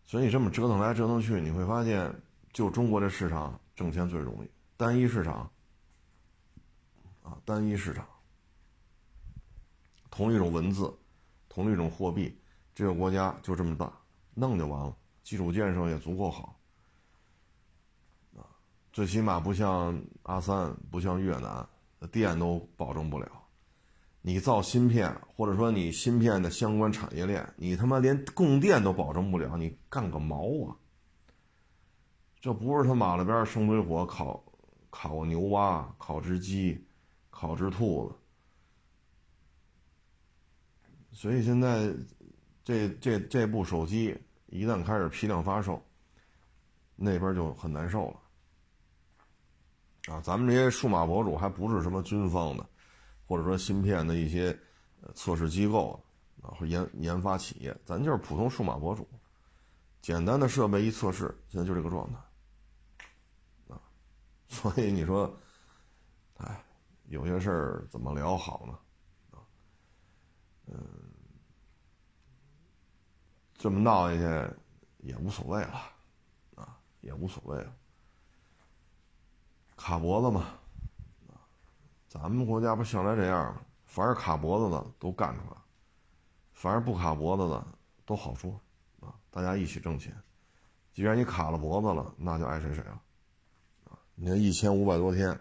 [0.05, 2.15] 所以你这么折腾来折腾去，你会发现，
[2.53, 4.51] 就中国这市场挣钱最容易。
[4.79, 5.51] 单一市场，
[7.25, 8.07] 啊，单一市场，
[10.09, 10.97] 同一种文字，
[11.49, 12.41] 同一种货币，
[12.77, 13.93] 这个国家就这么大，
[14.35, 16.57] 弄就完了，基础建设也足够好，
[18.37, 18.47] 啊，
[18.93, 21.69] 最起码不像阿三，不像越南，
[22.13, 23.29] 电都保证不了，
[24.23, 30.77] 你造芯片，或者说你芯片的相关产业链，你他妈连供电都保证不了，你干个毛啊？
[32.41, 34.45] 这不是他马路边生堆火烤。
[34.91, 36.87] 烤牛蛙，烤只鸡，
[37.31, 38.15] 烤只兔子。
[41.11, 41.93] 所以现在，
[42.63, 45.83] 这这这部手机一旦开始批量发售，
[46.95, 48.21] 那边就很难受了。
[50.15, 52.65] 啊，咱们这些数码博主还不是什么军方的，
[53.27, 54.59] 或者说芯片的一些
[55.15, 56.03] 测试机构
[56.41, 59.07] 啊，或研研发企业，咱就是普通数码博主，
[60.01, 62.19] 简单的设备一测试，现在就这个状态。
[64.49, 65.33] 所以你说，
[66.39, 66.65] 哎，
[67.07, 68.79] 有些事儿怎么聊好呢？
[70.67, 70.81] 嗯，
[73.55, 74.55] 这么闹下去
[74.99, 75.81] 也无所谓了，
[76.57, 77.73] 啊，也无所谓了，
[79.77, 80.41] 卡脖子嘛，
[81.29, 81.41] 啊，
[82.09, 83.63] 咱们国家不向来这样吗？
[83.85, 85.57] 凡是卡脖子的都干出来，
[86.53, 87.67] 凡是不卡脖子的
[88.05, 88.61] 都好说，
[89.01, 90.15] 啊，大家一起挣钱。
[90.93, 93.01] 既然你卡了脖子了，那就爱谁谁了。
[94.21, 95.39] 你看一千五百多天，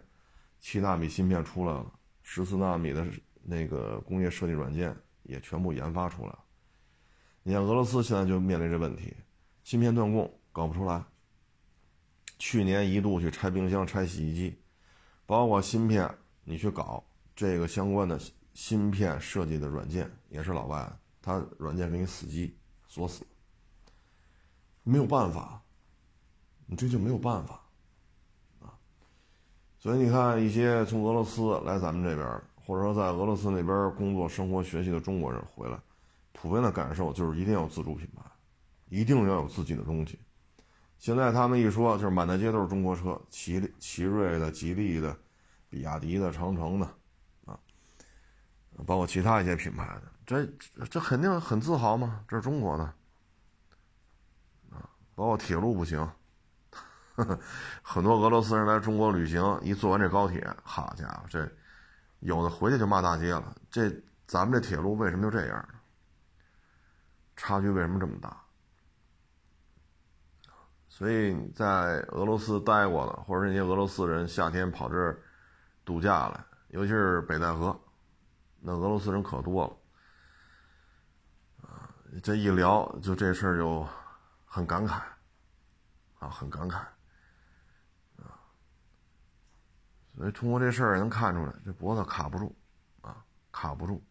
[0.60, 3.04] 七纳米芯片出来了，十四纳米的
[3.42, 6.44] 那个工业设计软件也全部研发出来了。
[7.42, 9.16] 你看俄罗斯现在就面临这问题，
[9.64, 11.04] 芯片断供搞不出来。
[12.38, 14.56] 去年一度去拆冰箱、拆洗衣机，
[15.26, 16.08] 包括芯片，
[16.44, 17.04] 你去搞
[17.36, 18.22] 这个相关的
[18.54, 20.88] 芯片设计的软件也是老外，
[21.20, 22.56] 他软件给你死机
[22.88, 23.26] 锁死，
[24.84, 25.64] 没有办法，
[26.68, 27.64] 你这就没有办法。
[29.80, 32.28] 所以你看，一些从俄罗斯来咱们这边，
[32.66, 35.80] 或者说在俄罗斯那边工作、生活、学习的中国人回来，
[36.34, 38.24] 普遍的感受就是一定要自主品牌，
[38.90, 40.20] 一定要有自己的东西。
[40.98, 45.16] 现在他们一说，就是满大街都是中国车，奇奇瑞的、吉利的、
[45.70, 46.88] 比亚迪的、长城的，
[47.46, 47.60] 啊，
[48.84, 50.44] 包括其他一些品牌的，这
[50.90, 52.84] 这肯定很自豪嘛，这是中国的，
[54.72, 56.10] 啊，包括铁路不行。
[57.82, 61.50] 很多俄罗斯人来中国旅行，一坐完这高铁，好家伙，这
[62.20, 63.56] 有的回去就骂大街了。
[63.72, 63.92] 这
[64.28, 65.68] 咱们这铁路为什么就这样？
[67.36, 68.36] 差距为什么这么大？
[70.90, 75.22] 所以在俄罗斯待过的，或者那些俄罗斯人夏天跑这儿
[75.86, 77.80] 度假来，尤其是北戴河，
[78.60, 79.76] 那俄罗斯人可多了。
[82.24, 83.88] 这一聊就这事儿就
[84.46, 85.00] 很感慨，
[86.20, 86.80] 啊，很感慨。
[90.18, 92.56] 所以通过这事儿也能看出来，这脖子卡不住，
[93.02, 94.04] 啊，卡不住。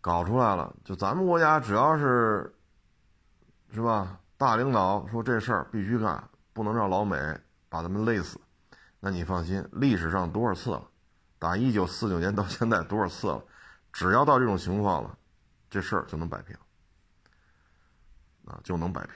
[0.00, 2.54] 搞出来了，就咱们国家只要是，
[3.72, 4.20] 是吧？
[4.36, 6.22] 大领导说这事儿必须干，
[6.52, 7.16] 不能让老美
[7.68, 8.40] 把咱们累死。
[9.00, 10.88] 那你放心，历史上多少次了？
[11.40, 13.42] 打一九四九年到现在多少次了？
[13.92, 15.18] 只要到这种情况了，
[15.68, 16.56] 这事儿就能摆平，
[18.44, 19.14] 啊，就能摆平。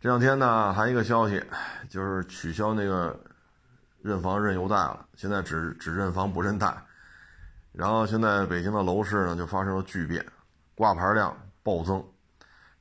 [0.00, 1.44] 这两天呢，还一个消息，
[1.90, 3.20] 就是取消那个。
[4.02, 6.76] 认房认优贷了，现在只只认房不认贷，
[7.70, 10.26] 然后现在北京的楼市呢就发生了巨变，
[10.74, 11.32] 挂牌量
[11.62, 12.04] 暴增，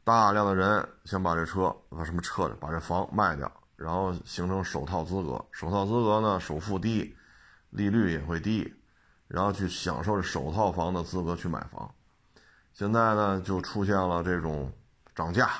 [0.04, 7.16] 大量的人想把这车把什么撤的，把这房卖掉，然后形成首套资格，首套资格呢首付低，
[7.70, 8.74] 利率也会低，
[9.28, 11.94] 然后去享受这首套房的资格去买房，
[12.74, 14.74] 现在呢就出现了这种
[15.14, 15.52] 涨价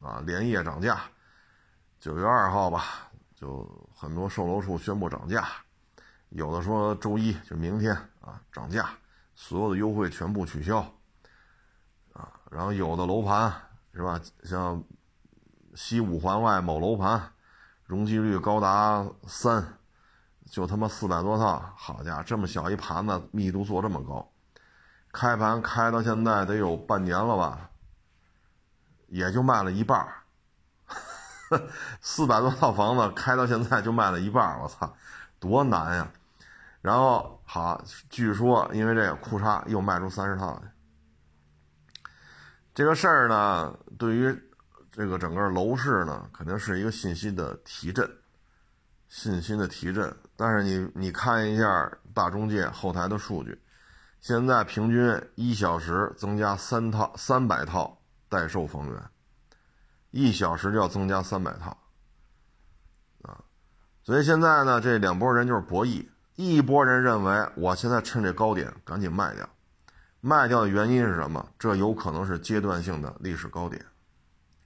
[0.00, 1.02] 啊，连夜涨价，
[2.00, 3.10] 九月二号吧。
[3.34, 5.46] 就很多售楼处宣布涨价，
[6.30, 8.90] 有的说周一就明天啊涨价，
[9.36, 10.78] 所有的优惠全部取消，
[12.12, 13.54] 啊，然后有的楼盘
[13.94, 14.82] 是吧，像
[15.76, 17.30] 西五环外某楼盘，
[17.84, 19.78] 容积率高达三，
[20.50, 24.32] 就他妈四百多套，好家伙，这么小一盘子，密度做这么高，
[25.12, 27.70] 开盘开到现在得有半年了吧，
[29.06, 30.04] 也就卖了一半
[32.00, 34.94] 四百多套房子开到现在就卖了一半，我操，
[35.38, 36.08] 多难呀！
[36.80, 40.68] 然后好，据说因为这个库嚓又卖出三十套去。
[42.74, 44.34] 这个事儿呢，对于
[44.90, 48.10] 这个整个楼市呢，肯定是一个信息的提振，
[49.08, 50.16] 信心的提振。
[50.36, 53.62] 但是你你看一下大中介后台的数据，
[54.20, 57.98] 现在平均一小时增加三套三百套
[58.28, 59.10] 待售房源，
[60.12, 61.76] 一小时就要增加三百套，
[63.22, 63.42] 啊，
[64.04, 66.06] 所以现在呢，这两拨人就是博弈。
[66.34, 69.48] 一波人认为，我现在趁这高点赶紧卖掉，
[70.20, 71.48] 卖掉的原因是什么？
[71.58, 73.82] 这有可能是阶段性的历史高点，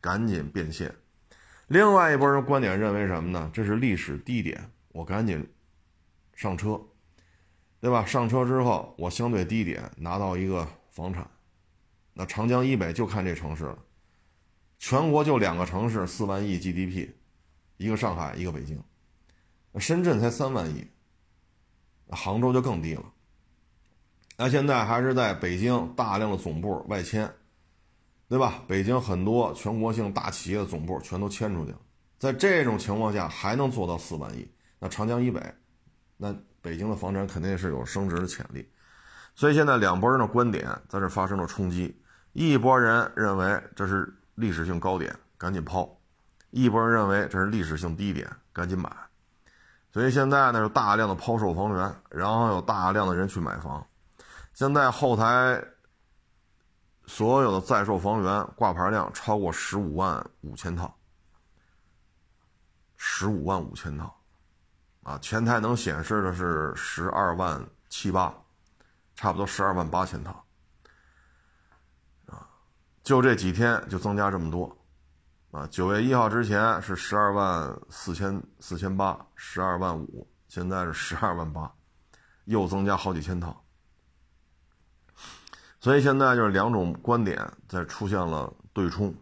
[0.01, 0.95] 赶紧变现。
[1.69, 3.49] 另外一波人观点认为什么呢？
[3.53, 5.49] 这是历史低点，我赶紧
[6.35, 6.81] 上车，
[7.81, 8.05] 对吧？
[8.05, 11.29] 上车之后，我相对低点拿到一个房产。
[12.15, 13.79] 那长江以北就看这城市了，
[14.79, 17.09] 全国就两个城市四万亿 GDP，
[17.77, 18.83] 一个上海，一个北京，
[19.79, 20.87] 深圳才三万亿。
[22.09, 23.03] 杭州就更低了，
[24.37, 27.29] 那现在还是在北京大量的总部外迁，
[28.29, 28.63] 对吧？
[28.69, 31.81] 北京很多全国性大企业的总部全都迁出去了，
[32.17, 34.49] 在这种情况下还能做到四万亿，
[34.79, 35.43] 那长江以北，
[36.17, 38.71] 那北京的房产肯定是有升值的潜力。
[39.35, 42.01] 所以现在两拨人的观点在这发生了冲击，
[42.35, 45.99] 一拨人认为这是历史性高点，赶紧抛；
[46.51, 48.91] 一拨人认为这是历史性低点，赶紧买。
[49.93, 53.85] 所以现在呢，有大量的抛售房源，然后有大量的人去买房。
[54.53, 55.63] 现在后台
[57.07, 60.95] 所有的在售房源挂牌量超过十五万五千套，
[62.97, 64.19] 十五万五千套，
[65.03, 68.35] 啊，前台能显示的是十二万七八，
[69.15, 70.45] 差不多十二万八千套，
[73.07, 74.77] 就这几天就增加这么多。
[75.53, 81.73] 啊，九月一号之前是十二万四千四千八，十二万五，现在是十二万八，
[82.47, 83.65] 又增加好几千套。
[85.79, 89.15] 所以现在就是两种观点在出现了对冲，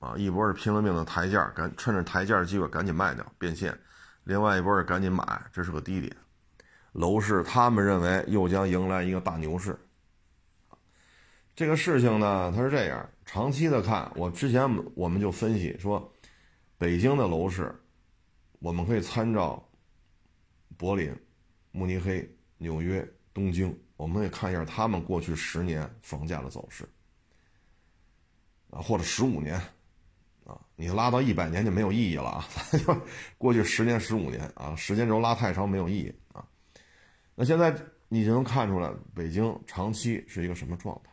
[0.00, 3.74] 啊，一波是拼了命的抬价，赶趁着抬价的机会赶紧卖掉变现，
[4.24, 6.14] 另外一波是赶紧买，这是个低点。
[6.92, 9.74] 楼市他们认为又将迎来一个大牛市。
[11.54, 13.08] 这个事情呢，它是这样。
[13.24, 16.12] 长期的看，我之前我们就分析说，
[16.76, 17.74] 北京的楼市，
[18.58, 19.66] 我们可以参照
[20.76, 21.14] 柏林、
[21.70, 22.28] 慕尼黑、
[22.58, 26.84] 纽约、东京，我们可以看一下他们过去十年房价的走势，
[28.70, 29.54] 啊，或者十五年，
[30.44, 32.48] 啊，你拉到一百年就没有意义了啊，
[32.84, 32.96] 就
[33.38, 36.44] 过去十年、十五年啊，时间轴拉太长没有意义啊。
[37.36, 37.74] 那现在
[38.08, 41.10] 你就能看出来，北京长期是一个什么状态，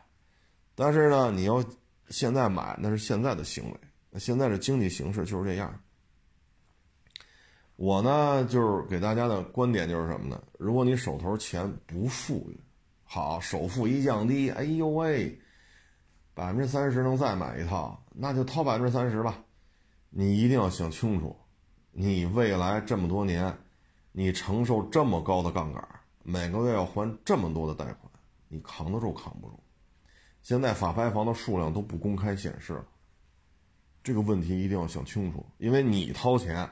[0.74, 1.64] 但是呢，你要。
[2.08, 5.80] 现在买那是现在的行为，那现在的经济形势就是这样。
[7.76, 10.42] 我呢就是给大家的观点就是什么呢？
[10.58, 12.60] 如果你手头钱不富裕，
[13.04, 15.40] 好，首付一降低，哎呦喂，
[16.34, 19.42] 百分之三十能再买一套，那就掏百分之三十吧。
[20.10, 21.34] 你一定要想清楚，
[21.92, 23.56] 你未来这么多年，
[24.10, 25.88] 你承受这么高的杠杆，
[26.24, 28.12] 每个月要还这么多的贷款，
[28.48, 29.58] 你扛得住扛不住？
[30.42, 32.84] 现在法拍房的数量都不公开显示了，
[34.02, 36.68] 这个问题一定要想清楚，因为你掏钱，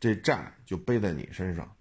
[0.00, 1.76] 这债就背在你身上，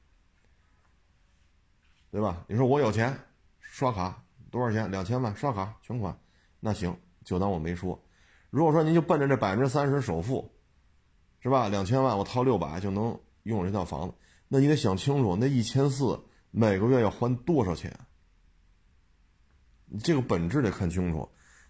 [2.12, 2.46] 对吧？
[2.48, 3.18] 你说我有钱，
[3.60, 4.90] 刷卡多少钱？
[4.92, 6.16] 两千万刷卡全款，
[6.60, 8.00] 那行，就当我没说。
[8.52, 10.52] 如果说您就奔着这百分之三十首付，
[11.40, 11.68] 是吧？
[11.68, 14.14] 两千万我掏六百就能拥有这套房子，
[14.48, 18.00] 那你得想清楚，那一千四每个月要还多少钱？
[19.90, 21.30] 你这个本质得看清楚，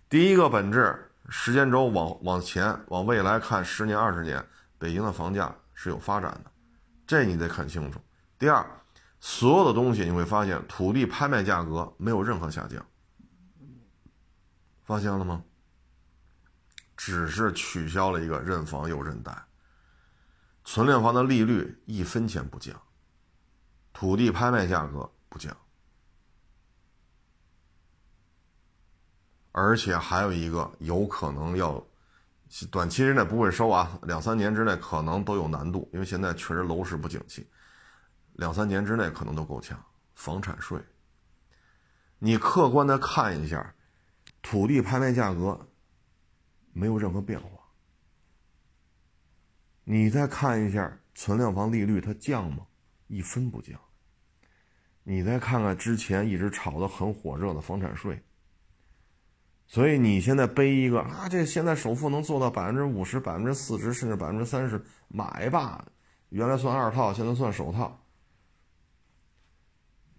[0.09, 4.43] 第一个本质，时间轴往往前往未来看，十年二十年，
[4.79, 6.51] 北京的房价是有发展的，
[7.05, 7.99] 这你得看清楚。
[8.39, 8.65] 第二，
[9.19, 12.83] 所有的东西你会发现，土地拍卖价格没有任何下降，
[14.83, 15.43] 发现了吗？
[16.95, 19.31] 只是取消了一个认房又认贷，
[20.63, 22.75] 存量房的利率一分钱不降，
[23.93, 25.55] 土地拍卖价格不降。
[29.59, 31.83] 而且还有一个有可能要，
[32.69, 37.49] 短期之内不会收啊，两三年之内可能都有难度，因为现在确实楼市不景气，
[38.33, 39.83] 两三年之内可能都够呛。
[40.13, 40.79] 房产税，
[42.19, 43.73] 你客观的看一下，
[44.43, 45.67] 土地拍卖价格
[46.71, 47.49] 没有任何变化，
[49.85, 52.67] 你再看一下存量房利率它降吗？
[53.07, 53.79] 一分不降。
[55.01, 58.23] 你再看看之前一直炒得很火热的房产税。
[59.67, 65.85] 所以你现在背一个啊，这现在首付能做到百分之五十、百分之四十，甚至百分之三十，买吧。
[66.29, 68.01] 原来算二套，现在算首套，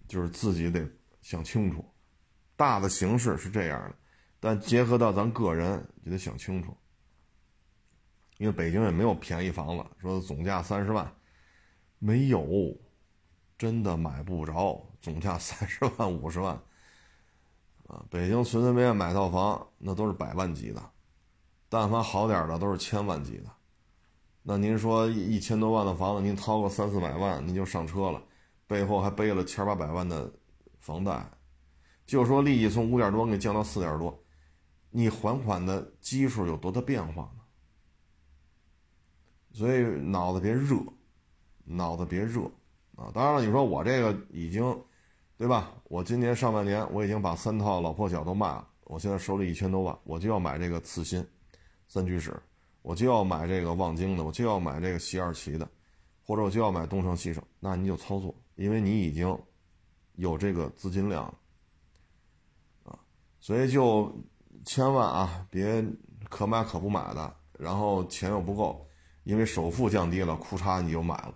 [0.07, 0.87] 就是自己得
[1.23, 1.85] 想清楚。
[2.57, 3.95] 大的形势是这样的，
[4.39, 6.77] 但结合到咱个人就得想清楚。
[8.37, 11.11] 因为北京也没有便宜房子，说总价三十万，
[11.99, 12.77] 没有，
[13.57, 14.85] 真的买不着。
[15.01, 16.61] 总价三十万、五十万，
[17.89, 20.91] 啊，北京随随便便买套房，那都是百万级的，
[21.71, 23.45] 但凡好点的都是千万级的。
[24.43, 28.23] 那您说一千多万的房子，您掏个三四百万，您就上车了，
[28.67, 30.31] 背后还背了千八百万的
[30.79, 31.31] 房贷，
[32.05, 34.23] 就说利息从五点多给降到四点多，
[34.91, 37.41] 你还款的基数有多大变化呢？
[39.55, 40.77] 所以脑子别热，
[41.65, 42.43] 脑子别热
[42.97, 43.11] 啊！
[43.15, 44.79] 当然了，你说我这个已经。
[45.39, 45.73] 对吧？
[45.85, 51.25] 我今年上半年我已经把三套老破小都卖了，我现在手里一千多万，我就要买这个次新
[51.87, 52.35] 三居室，
[52.83, 55.69] 我就要买这个望京的，我就要买这个西二旗的，
[56.25, 59.39] 或者我就要买东城西城，那你就操作，因为你已经
[60.17, 61.33] 有这个资金量
[62.83, 62.99] 啊，
[63.39, 64.13] 所以就
[64.65, 65.87] 千万啊，别
[66.29, 68.85] 可买可不买的，然后钱又不够，
[69.23, 71.33] 因为首付降低了，库嚓你就买了，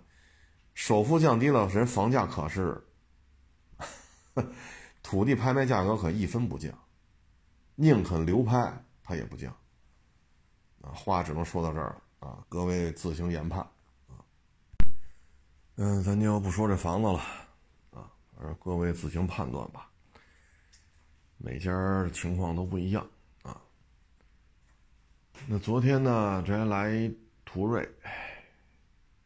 [0.73, 2.83] 首付降低了，人房价可是。
[5.03, 6.71] 土地拍卖价格可一分不降，
[7.75, 9.55] 宁肯流拍它也不降。
[10.81, 13.61] 啊，话只能说到这儿了啊，各位自行研判
[14.07, 14.19] 啊。
[15.75, 17.19] 嗯，咱就不说这房子了
[17.91, 18.11] 啊，
[18.61, 19.89] 各位自行判断吧。
[21.37, 21.71] 每家
[22.13, 23.05] 情况都不一样
[23.43, 23.61] 啊。
[25.47, 27.11] 那昨天呢，这还来
[27.45, 27.89] 途锐，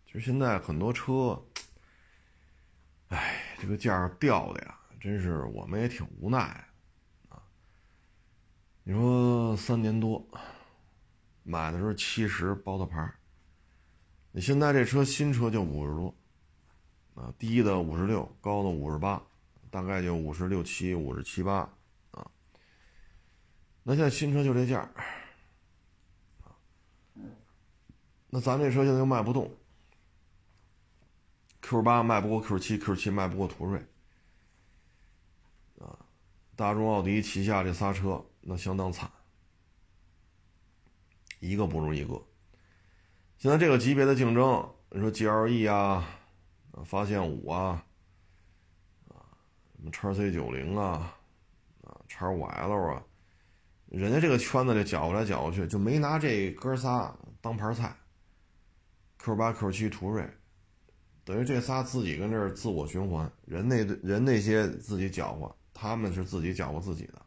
[0.05, 1.43] 其实现在很多车，
[3.09, 4.76] 哎，这个价掉的呀。
[4.99, 6.39] 真是我们也挺无奈
[7.29, 7.41] 啊！
[8.83, 10.27] 你说三年多，
[11.43, 13.13] 买的时候七十包的牌
[14.31, 16.15] 你现在这车新车就五十多，
[17.15, 19.21] 啊，低的五十六，高的五十八，
[19.69, 21.69] 大概就五十六七、五十七八
[22.11, 22.29] 啊。
[23.83, 24.89] 那现在新车就这价
[28.29, 29.49] 那咱这车现在又卖不动
[31.61, 33.81] ，Q 八卖不过 Q 七，Q 七卖不过途锐。
[36.57, 39.07] 大众、奥迪旗下这仨车那相当惨，
[41.39, 42.19] 一个不如一个。
[43.37, 46.03] 现在这个级别的竞争，你说 GLE 啊，
[46.83, 47.85] 发现五啊，
[49.07, 49.21] 啊，
[49.75, 51.15] 什么叉 C 九零啊，
[51.83, 53.03] 啊，叉五 L 啊，
[53.89, 57.95] 人家这个圈子里搅过来搅过去，就没拿这哥仨当盘菜。
[59.19, 60.27] Q 八、Q 七、途锐，
[61.23, 65.55] 等于这仨自己跟这儿自我循环，人那人那些自己搅和。
[65.80, 67.21] 他们是自己搅和自己的，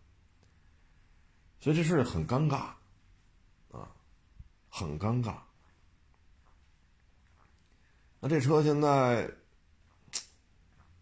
[1.60, 2.72] 所以这事很尴尬，
[3.70, 3.88] 啊，
[4.68, 5.36] 很尴尬。
[8.18, 9.30] 那这车现在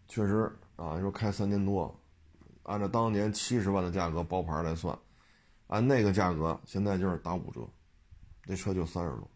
[0.07, 1.99] 确实啊，你说开三年多，
[2.63, 4.95] 按照当年七十万的价格包牌来算，
[5.67, 7.67] 按那个价格现在就是打五折，
[8.43, 9.31] 这车就三十多，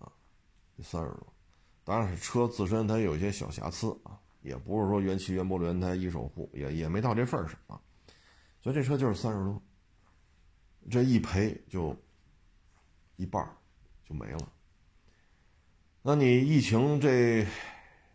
[0.00, 0.10] 啊，
[0.82, 1.32] 三十多，
[1.84, 4.18] 当然是车自身它有一些小瑕疵啊。
[4.48, 7.78] 也不是说原漆原玻璃原胎一手护，也也没到这份上啊，
[8.62, 9.62] 所以这车就是三十多，
[10.90, 11.94] 这一赔就
[13.16, 13.46] 一半
[14.04, 14.52] 就没了。
[16.00, 17.44] 那你疫情这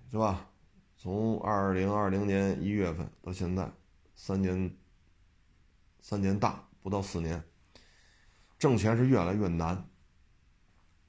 [0.10, 0.50] 是吧？
[0.98, 3.72] 从二零二零年一月份到现在
[4.16, 4.76] 三年，
[6.02, 7.44] 三年大不到四年，
[8.58, 9.88] 挣钱是越来越难，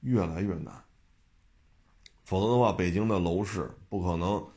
[0.01, 0.83] 越来越难。
[2.23, 4.47] 否则的话，北京的楼市不可能。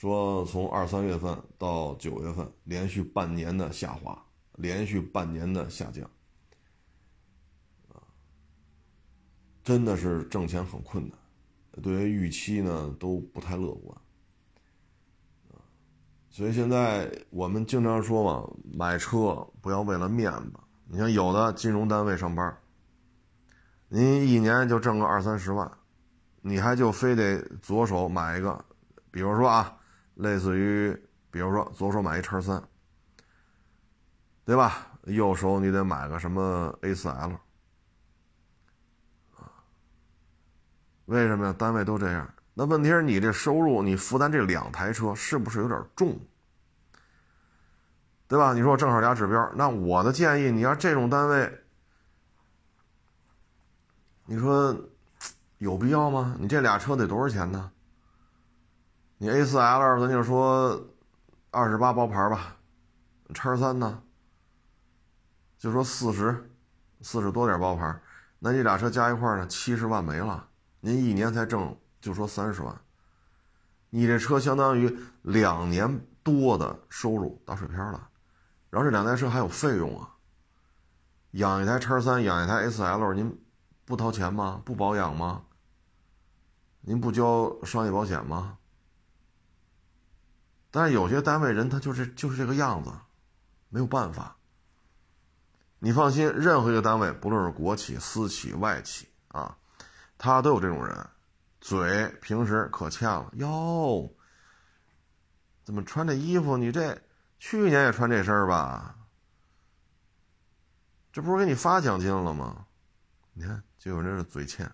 [0.00, 4.18] 说从二三月份到九月份，连续半年的下滑，
[4.54, 6.08] 连续半年的下降，
[7.90, 8.00] 啊，
[9.62, 11.18] 真的是挣钱很困难，
[11.82, 13.94] 对于预期呢都不太乐观，
[15.50, 15.60] 啊，
[16.30, 20.54] 所以现在我们经常说嘛，买车不要为了面子。
[20.86, 22.56] 你像有的金融单位上班，
[23.88, 25.70] 您一年就挣个二三十万，
[26.40, 28.64] 你还就非得左手买一个，
[29.10, 29.76] 比如说啊。
[30.20, 30.92] 类似于，
[31.30, 32.62] 比如说左手买一叉三，
[34.44, 34.86] 对吧？
[35.04, 37.36] 右手你得买个什么 A4L，
[41.06, 41.54] 为什么呀？
[41.58, 42.32] 单位都这样。
[42.52, 46.20] 那问题是你这收入，你负担这两台车是不是有点重？
[48.28, 48.52] 对吧？
[48.52, 51.64] 你说我正好俩指标，那我的建议，你要这种单位，
[54.26, 54.76] 你说
[55.58, 56.36] 有必要吗？
[56.38, 57.72] 你这俩车得多少钱呢？
[59.22, 60.82] 你 A4L 咱就说
[61.50, 62.56] 二十八包牌吧，
[63.34, 64.02] 叉三呢，
[65.58, 66.50] 就说四十，
[67.02, 68.00] 四十多点包牌，
[68.38, 70.48] 那你俩车加一块呢，七十万没了，
[70.80, 72.80] 您一年才挣就说三十万，
[73.90, 78.08] 你这车相当于两年多的收入打水漂了，
[78.70, 80.14] 然后这两台车还有费用啊，
[81.32, 83.38] 养一台叉三，养一台 A4L，您
[83.84, 84.62] 不掏钱吗？
[84.64, 85.42] 不保养吗？
[86.80, 88.56] 您不交商业保险吗？
[90.70, 92.92] 但是有些单位人他就是就是这个样子，
[93.68, 94.36] 没有办法。
[95.78, 99.56] 你放心，任何一个单位，不论是国企、私企、外企啊，
[100.18, 101.08] 他都有这种人，
[101.60, 104.12] 嘴平时可欠了哟。
[105.64, 106.56] 怎么穿这衣服？
[106.56, 107.00] 你这
[107.38, 108.94] 去年也穿这身吧？
[111.12, 112.66] 这不是给你发奖金了吗？
[113.32, 114.70] 你看，就有这是嘴欠。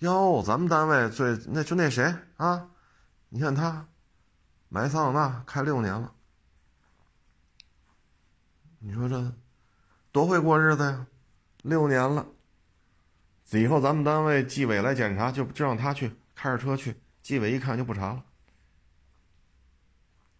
[0.00, 2.68] 哟，咱们单位最那就那谁啊？
[3.32, 3.88] 你看他，
[4.68, 6.12] 买桑塔纳开六年了。
[8.80, 9.32] 你说这
[10.10, 11.06] 多会过日子呀？
[11.62, 12.26] 六年了，
[13.52, 18.24] 以后咱们单位纪委来检查，就就让他去开着车去，纪委一看就不查了。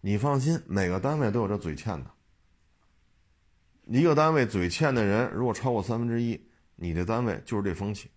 [0.01, 2.11] 你放心，每个单位都有这嘴欠的。
[3.85, 8.11] 一个单位嘴欠的人如果超过三分之一，你的单位就是这风气，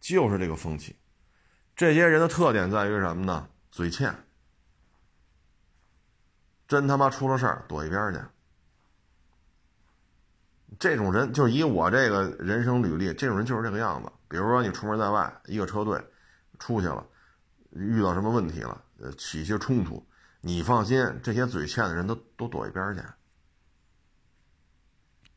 [0.00, 0.96] 就是这个风气。
[1.76, 3.48] 这些人的特点在于什么呢？
[3.70, 4.14] 嘴欠，
[6.66, 8.20] 真他妈出了事儿躲一边去。
[10.78, 14.10] 这种人就以我这个人生履历，这种人就是这个样子。
[14.28, 16.00] 比如说你出门在外，一个车队
[16.58, 17.06] 出去了，
[17.70, 20.04] 遇到什么问题了，呃，起些冲突，
[20.40, 23.02] 你放心，这些嘴欠的人都都躲一边去。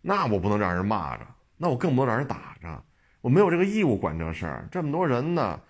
[0.01, 1.27] 那我不能让人骂着，
[1.57, 2.83] 那我更不能让人打着，
[3.21, 4.67] 我没有这个义务管这事儿。
[4.71, 5.61] 这么多人呢，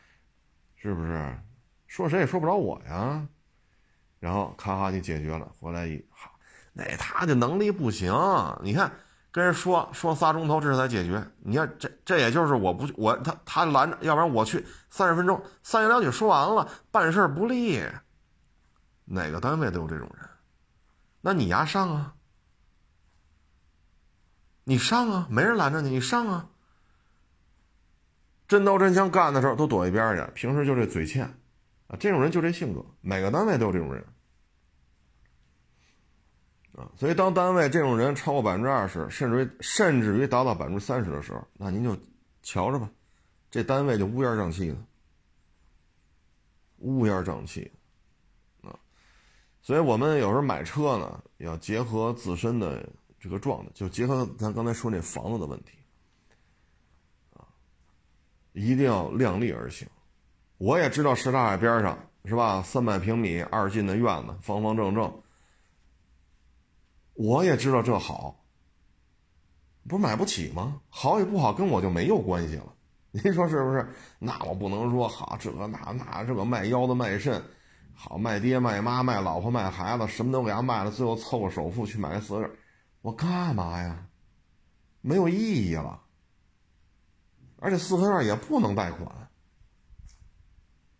[0.75, 1.39] 是不是？
[1.93, 3.27] 说谁也说不着我呀。
[4.19, 6.31] 然后咔咔就解决了，回来一好，
[6.73, 8.11] 那他的能力不行，
[8.63, 8.91] 你看。
[9.31, 11.23] 跟人说说仨钟头，这才解决。
[11.39, 17.79] 你看，这这也就是我不我他他拦着，要不然我去三十分钟，三言两语说完了，办事不利。
[19.05, 20.29] 哪个单位都有这种人，
[21.21, 22.13] 那你丫上啊，
[24.63, 26.49] 你上啊，没人拦着你，你上啊。
[28.47, 31.35] 真刀真枪干的时候都躲一边去，平时就这嘴欠，
[31.99, 34.05] 这种人就这性格，每个单位都有这种人。
[36.75, 41.95] 啊，所以当单位这种人超过百分之二十，甚至于甚至于达到百分之三十的时候，那您就
[42.41, 42.89] 瞧着吧，
[43.51, 44.77] 这单位就乌烟瘴气的，
[46.79, 47.71] 乌烟瘴气，
[48.63, 48.73] 啊，
[49.61, 52.89] 所以我们有时候买车呢，要结合自身的
[53.19, 55.77] 这个状态，就结合咱刚才说那房子的问题，
[57.35, 57.45] 啊，
[58.53, 59.87] 一定要量力而行。
[60.57, 65.21] 我也知道什刹海边上是吧，三百平米二进的院子，方方正正。
[67.15, 68.43] 我也知道这好，
[69.87, 70.81] 不是买不起吗？
[70.89, 72.73] 好与不好跟我就没有关系了，
[73.11, 73.87] 您说是不是？
[74.19, 77.43] 那我不能说好这个那那这个卖腰子卖肾，
[77.93, 82.49] 好卖爹卖妈卖老婆卖孩子，什么都给他卖了，最后凑个首付去买个四合院，
[83.01, 84.07] 我干嘛呀？
[85.01, 86.01] 没有意义了。
[87.59, 89.22] 而且四合院也不能贷款，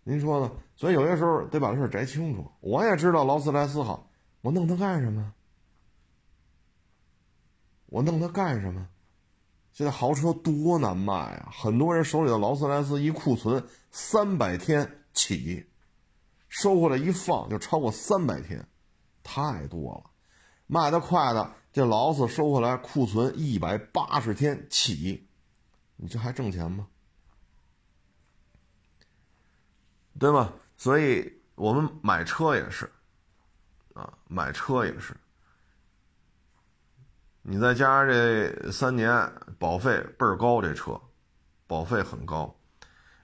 [0.04, 0.52] 您说呢？
[0.76, 2.52] 所以有些时候得把这事摘清楚。
[2.60, 4.10] 我也知道劳斯莱斯好，
[4.42, 5.34] 我弄它干什么？
[7.86, 8.88] 我弄它干什么？
[9.72, 11.50] 现在豪车多难卖啊！
[11.52, 15.68] 很多人手里的劳斯莱斯一库存三百天起，
[16.48, 18.68] 收回来一放就超过三百天，
[19.24, 20.12] 太多了。
[20.68, 25.28] 卖的快的，这劳斯收回来库存一百八十天起，
[25.96, 26.88] 你这还挣钱吗？
[30.20, 30.52] 对吧？
[30.78, 32.92] 所以我们买车也是，
[33.94, 35.16] 啊，买车也是。
[37.42, 41.00] 你再加上这三年保费倍儿高，这车
[41.68, 42.56] 保费很高，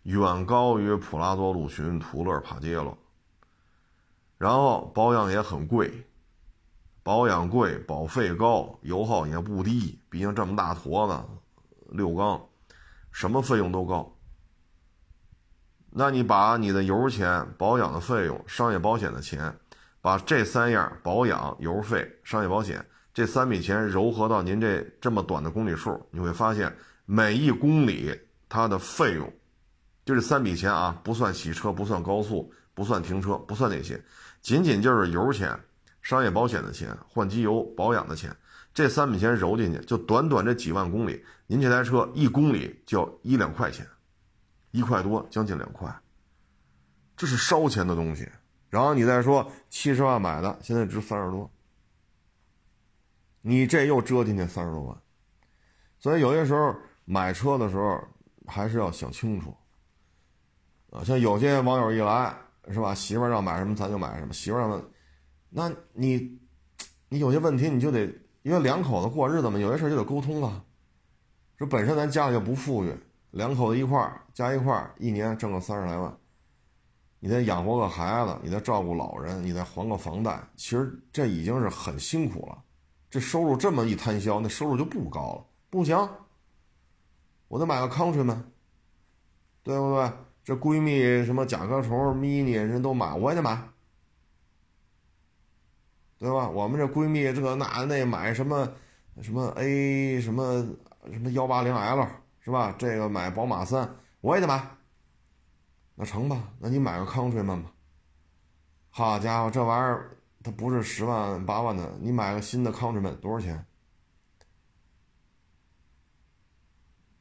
[0.04, 2.98] 远高于普拉多、陆巡、途乐、帕杰罗。
[4.38, 6.06] 然后保养也很贵，
[7.04, 10.02] 保养贵，保费高，油耗也不低。
[10.10, 11.24] 毕竟这么大坨子，
[11.90, 12.42] 六缸，
[13.12, 14.19] 什么费用都高。
[15.92, 19.54] 那你把你的油钱、保养的费用、商业保险的钱，
[20.02, 22.86] 把这三样保养、油费、商业保险。
[23.14, 26.74] 这三笔钱糅合到您这这么短的公里数，你会发现
[27.06, 28.18] 每一公里
[28.48, 29.34] 它的费用，
[30.06, 34.02] 就这三笔钱啊，不算洗车，不算高速，不算停车，不算那些，
[34.42, 35.60] 仅仅就是油钱、
[36.02, 38.34] 商业保险的钱、换机油、保养的钱，
[38.74, 43.86] 这三笔钱揉进去，就短短这几万公里，您这台车一公里就一两块钱，
[44.72, 45.94] 一块多，将近两块，
[47.18, 48.30] 这是烧钱的东西。
[48.70, 51.50] 然后你再说七十万买的，现在值三十多。
[53.42, 54.98] 你这又折进去三十多万。
[56.00, 58.00] 所以有些时候买车的时候
[58.46, 59.56] 还是要想清楚。
[60.92, 62.36] 啊，像有些网友一来
[62.72, 64.90] 是吧，媳妇让买什么咱就买什么，媳妇儿让，
[65.50, 66.40] 那你，
[67.10, 68.06] 你有些问题你就得，
[68.44, 70.64] 因为两口子过日子嘛，有些事就得沟通啊。
[71.58, 72.96] 说本身咱家里就不富裕，
[73.32, 76.18] 两口子一块儿加一块儿，一年挣个三十来万，
[77.20, 82.58] 你得养活个孩子，你再照顾老人，你再还个房贷，其实这已经是很辛苦了。
[83.10, 85.98] 这收入这么一摊销，那收入就不高了，不行，
[87.48, 88.42] 我得买个 Countryman，
[89.64, 90.12] 对不对？
[90.44, 93.62] 这闺蜜什么甲壳虫、mini 人都买，我也得买，
[96.18, 96.50] 对吧？
[96.50, 98.68] 我们这闺蜜这那那买什么
[99.22, 100.66] 什么 A 什么
[101.12, 102.08] 什么幺八零 L
[102.42, 102.76] 是吧？
[102.78, 104.66] 这个买宝马三，我也得买。
[105.96, 106.52] 那成吧？
[106.60, 107.72] 那你买个 Countryman 吧。
[108.90, 113.66] 好家伙，这玩意儿它不是十万八万的，你买个新的 Countryman 多少钱？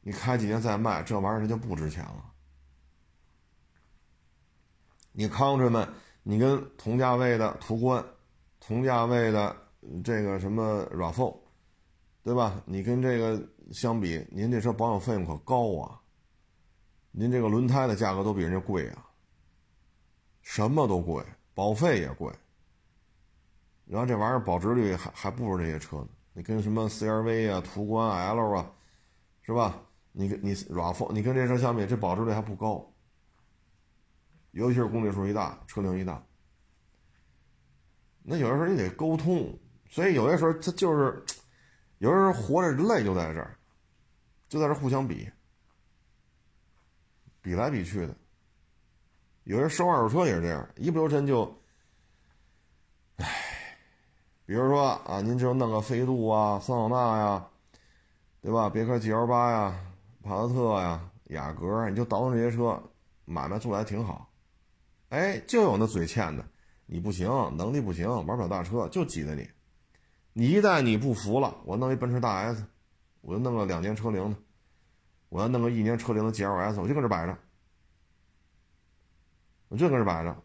[0.01, 2.25] 你开几年再卖，这玩意儿它就不值钱了。
[5.11, 5.89] 你 Countryman，
[6.23, 8.03] 你跟同价位的途观，
[8.59, 9.55] 同价位的
[10.03, 11.37] 这个什么 RAV4，
[12.23, 12.63] 对吧？
[12.65, 16.01] 你跟这个相比，您这车保养费用可高啊！
[17.11, 19.09] 您这个轮胎的价格都比人家贵啊，
[20.41, 22.33] 什么都贵，保费也贵。
[23.85, 26.09] 然后这玩意儿保值率还还不如这些车呢。
[26.33, 28.71] 你跟什么 CRV 啊、途观 L 啊，
[29.41, 29.81] 是吧？
[30.11, 32.91] 你跟你 RAV，你跟这车相比，这保值率还不高。
[34.51, 36.23] 尤其是公里数一大，车龄一大，
[38.23, 39.55] 那有的时候你得沟通，
[39.87, 41.23] 所以有些时候他就是，
[41.99, 43.58] 有的时候活着累就在这儿，
[44.49, 45.29] 就在这互相比，
[47.41, 48.15] 比来比去的。
[49.43, 51.55] 有人收二手车也是这样，一不留神就，
[53.17, 53.25] 唉，
[54.45, 57.47] 比如说啊，您就弄个飞度啊、桑塔纳呀，
[58.41, 58.69] 对吧？
[58.69, 59.79] 别克 GL 八呀、
[60.23, 62.81] 帕萨特呀、雅阁，你就倒腾这些车，
[63.25, 64.29] 买卖做的还挺好。
[65.09, 66.45] 哎，就有那嘴欠的，
[66.85, 69.49] 你不行，能力不行，玩不了大车，就挤兑你。
[70.33, 72.63] 你一旦你不服了，我弄一奔驰大 S，
[73.21, 74.37] 我就弄个两年车龄的，
[75.29, 77.37] 我要弄个一年车龄的 GLS，我就搁这摆着，
[79.67, 80.43] 我就搁这摆着，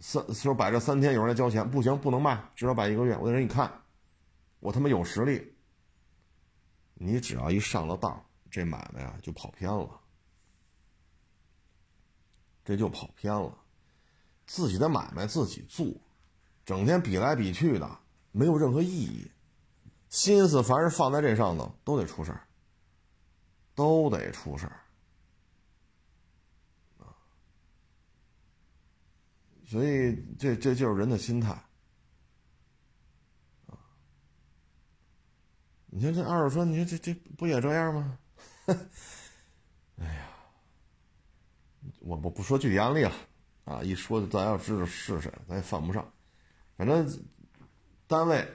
[0.00, 3.70] 三说摆着三天，有人来交钱，不行，不能卖，至少摆一个月，我得让你看，
[4.60, 5.52] 我他妈有实力。
[6.94, 10.00] 你只要一上了当，这买卖呀就跑偏了，
[12.64, 13.58] 这就跑偏了。
[14.46, 15.86] 自己的买卖自己做，
[16.64, 17.98] 整天比来比去的，
[18.30, 19.28] 没有任何意义。
[20.12, 22.46] 心思凡是放在这上头，都得出事儿，
[23.74, 24.78] 都得出事儿
[29.66, 31.58] 所以这这就是人的心态。
[35.86, 38.18] 你看这二手车，你说这这不也这样吗？
[39.96, 40.28] 哎呀，
[42.00, 43.14] 我我不说具体案例了。
[43.64, 46.06] 啊，一说咱要知道是谁，咱也犯不上。
[46.76, 47.24] 反正
[48.06, 48.46] 单位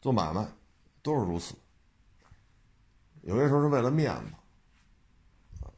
[0.00, 0.46] 做买卖
[1.02, 1.54] 都是如此。
[3.22, 4.32] 有些时候是为了面子，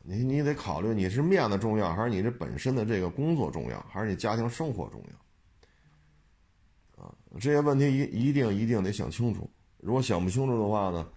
[0.02, 7.04] 你你得考虑你是面子重要，还是你这本身的这个工作重要，还是你家庭生活重要？
[7.04, 9.50] 啊，这些问题一一定一定得想清楚。
[9.78, 11.10] 如果想不清楚的话呢，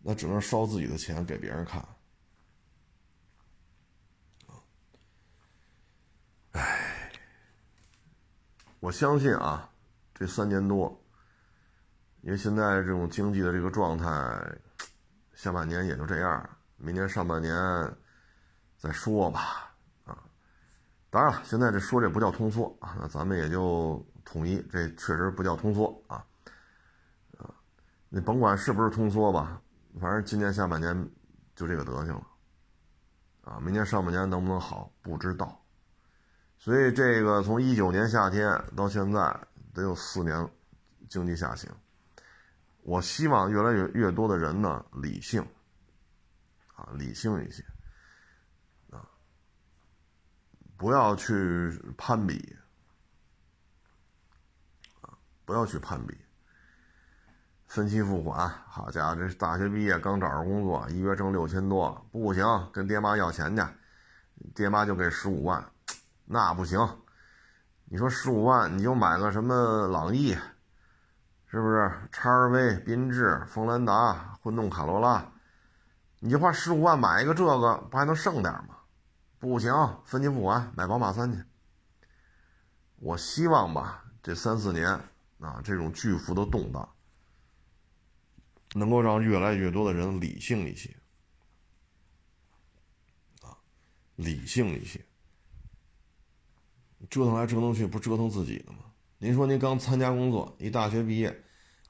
[0.00, 1.84] 那只能烧自己的钱给别人看。
[6.52, 7.10] 唉，
[8.78, 9.68] 我相信啊，
[10.14, 11.03] 这三年多，
[12.24, 14.58] 因为现在这种经济的这个状态，
[15.34, 16.48] 下半年也就这样，
[16.78, 17.54] 明年上半年
[18.78, 19.74] 再说吧。
[20.06, 20.16] 啊，
[21.10, 26.24] 当然了，现在这说这不叫通缩啊，那咱们也就统一，这确实不叫通缩啊。
[27.36, 27.52] 啊，
[28.08, 29.60] 你甭管是不是通缩吧，
[30.00, 31.10] 反正今年下半年
[31.54, 32.26] 就这个德行了。
[33.42, 35.62] 啊，明年上半年能不能好，不知道。
[36.56, 39.38] 所以这个从一九年夏天到现在
[39.74, 40.48] 得有四年
[41.06, 41.70] 经济下行，
[42.84, 45.42] 我希望越来越越多的人呢理性，
[46.76, 47.64] 啊理性一些，
[48.90, 49.08] 啊
[50.76, 51.34] 不要去
[51.96, 52.56] 攀比，
[55.00, 55.16] 啊
[55.46, 56.14] 不要去攀比，
[57.66, 63.62] 分期付款，好家伙，这大学毕业刚找着工作，一月挣六千多，不行，跟爹妈要钱去，
[64.54, 65.72] 爹妈就给十五万。
[66.26, 66.78] 那不行，
[67.86, 70.36] 你说十五万你就买个什么朗逸，
[71.54, 72.08] 是不是？
[72.10, 75.32] 叉 V、缤智、锋兰达、混动卡罗拉，
[76.18, 78.78] 你就花十五万买一个这个，不还能剩点吗？
[79.38, 79.72] 不行，
[80.04, 81.38] 分期付款买宝马三去。
[82.96, 84.88] 我希望吧，这三四年
[85.38, 86.88] 啊，这种巨幅的动荡
[88.74, 90.96] 能够让越来越多的人理性一些，
[93.42, 93.54] 啊，
[94.16, 95.06] 理性一些。
[97.08, 98.78] 折腾来折腾去，不折腾自己的吗？
[99.18, 101.43] 您说您刚参加工作，一大学毕业，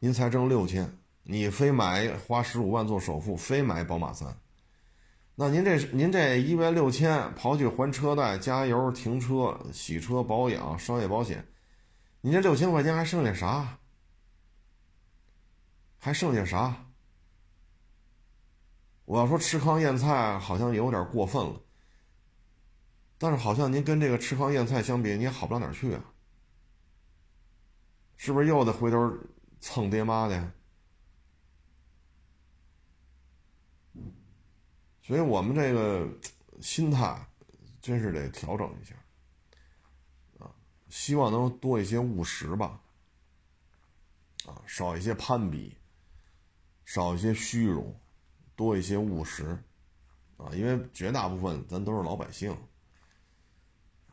[0.05, 4.36] 您才挣六千，你非买花十五万做首付，非买宝马三，
[5.34, 11.42] 那您这您这一月六千，刨去还车贷、加油、停车、洗车、保养、商业保险，
[12.20, 13.78] 您这六千块钱还剩下啥？
[15.98, 16.84] 还剩下啥？
[19.07, 21.59] 我要说吃糠咽菜，好像有点过分了，
[23.16, 26.05] 但是好像您跟这个吃糠咽菜相比，你也好不到哪去啊。
[28.16, 29.11] 是不是又得回头
[29.66, 30.52] 蹭爹妈的？
[35.00, 36.06] 所以我们这个
[36.60, 37.26] 心态
[37.80, 38.94] 真是得调整一下
[40.38, 40.52] 啊！
[40.90, 42.78] 希望能多一些务实吧，
[44.44, 45.74] 啊，少一些攀比，
[46.84, 47.98] 少一些虚荣，
[48.54, 49.58] 多一些务实
[50.36, 50.52] 啊！
[50.52, 52.54] 因为绝大部分咱都是老百姓。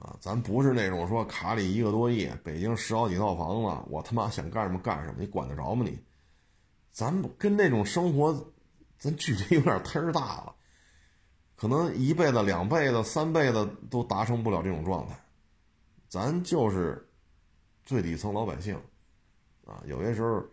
[0.01, 5.95] 啊，咱不是那种说卡里一个多亿，北京十好几套房子，我他妈想干什么干什么，你管得着吗你？
[6.91, 8.51] 咱跟那种生活，
[8.97, 10.55] 咱距离有点忒大了，
[11.55, 15.15] 可能一辈子、两辈子、三辈子都达成不了这种状态。
[16.09, 17.07] 咱就是
[17.83, 18.75] 最底层老百姓，
[19.67, 20.43] 啊，有些时候，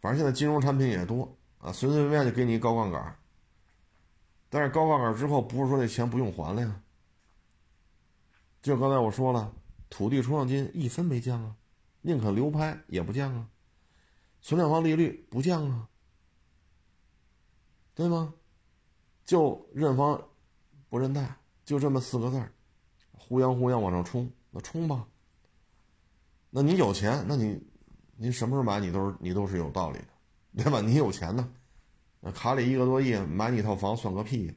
[0.00, 3.16] 反正现在金融产品也多啊，随随便便就给你一高杠杆，
[4.48, 6.80] 但是高杠杆之后，不是说那钱不用还了呀。
[8.64, 9.52] 就刚才我说了，
[9.90, 11.54] 土地出让金一分没降啊，
[12.00, 13.46] 宁可流拍也不降啊，
[14.40, 15.86] 存量房利率不降啊，
[17.94, 18.32] 对吗？
[19.26, 20.30] 就认房
[20.88, 21.36] 不认贷，
[21.66, 22.50] 就这么四个字儿，
[23.12, 25.06] 呼泱呼泱往上冲，那冲吧。
[26.48, 27.62] 那你有钱，那你，
[28.16, 30.80] 你什么时候买你都是你都是有道理的，对吧？
[30.80, 31.52] 你有钱呢，
[32.18, 34.50] 那卡里一个多亿买你一套房算个屁，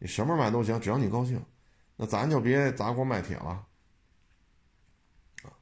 [0.00, 1.40] 你什么时候买都行，只要你高兴。
[1.96, 3.64] 那咱就别砸锅卖铁了，
[5.44, 5.52] 啊！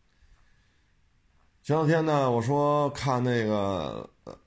[1.62, 4.39] 前两天呢，我说看那个呃，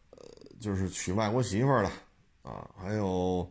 [0.59, 1.91] 就是娶外国媳妇的
[2.41, 3.49] 啊，还有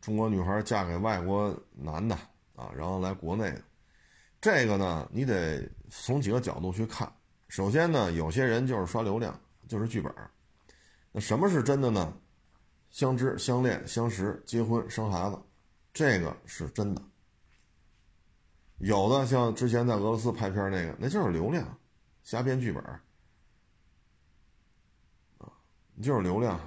[0.00, 2.14] 中国女孩嫁给外国男的
[2.54, 3.52] 啊，然后来国内，
[4.40, 7.12] 这个呢，你得从几个角度去看。
[7.48, 9.38] 首先呢，有些人就是刷流量，
[9.68, 10.14] 就是剧本。
[11.12, 12.16] 那什么是真的呢？
[12.90, 15.38] 相知、相恋、相识、结婚、生孩子，
[15.92, 17.02] 这个是真的。
[18.80, 21.66] 有的像之前在俄罗斯拍片那个，那就是流量，
[22.22, 22.82] 瞎编剧本
[25.38, 25.52] 啊，
[26.02, 26.58] 就是流量，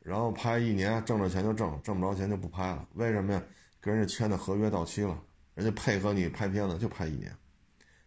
[0.00, 2.86] 然后拍一年挣着钱就挣，挣不着钱就不拍了。
[2.94, 3.42] 为什么呀？
[3.80, 5.18] 跟人家签的合约到期了，
[5.54, 7.36] 人家配合你拍片子就拍一年，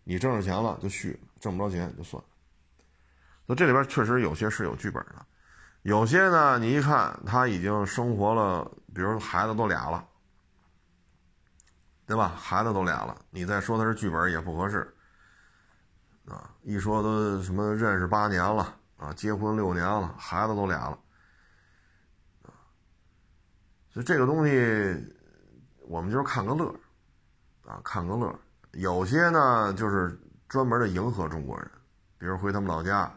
[0.06, 2.30] 你挣着钱了就续，挣不着钱就算了。
[3.46, 5.26] 那这里边确实有些是有剧本的，
[5.82, 10.08] 有些呢，你一看他已经生活了，比如孩子都俩了。
[12.06, 12.34] 对吧？
[12.36, 14.94] 孩子都俩了，你再说他是剧本也不合适，
[16.28, 16.54] 啊！
[16.62, 21.00] 一说都什么认识八年了啊，结婚六年了，孩子都俩了，
[22.44, 22.52] 啊！
[23.90, 25.16] 所以这个东西，
[25.88, 26.68] 我们就是看个乐，
[27.66, 28.38] 啊，看个乐。
[28.74, 31.72] 有些呢，就是专门的迎合中国人，
[32.18, 33.10] 比如回他们老家，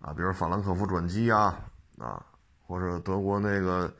[0.00, 1.60] 啊，比如法兰克福转机啊，
[1.98, 2.24] 啊，
[2.66, 3.92] 或者德国那个，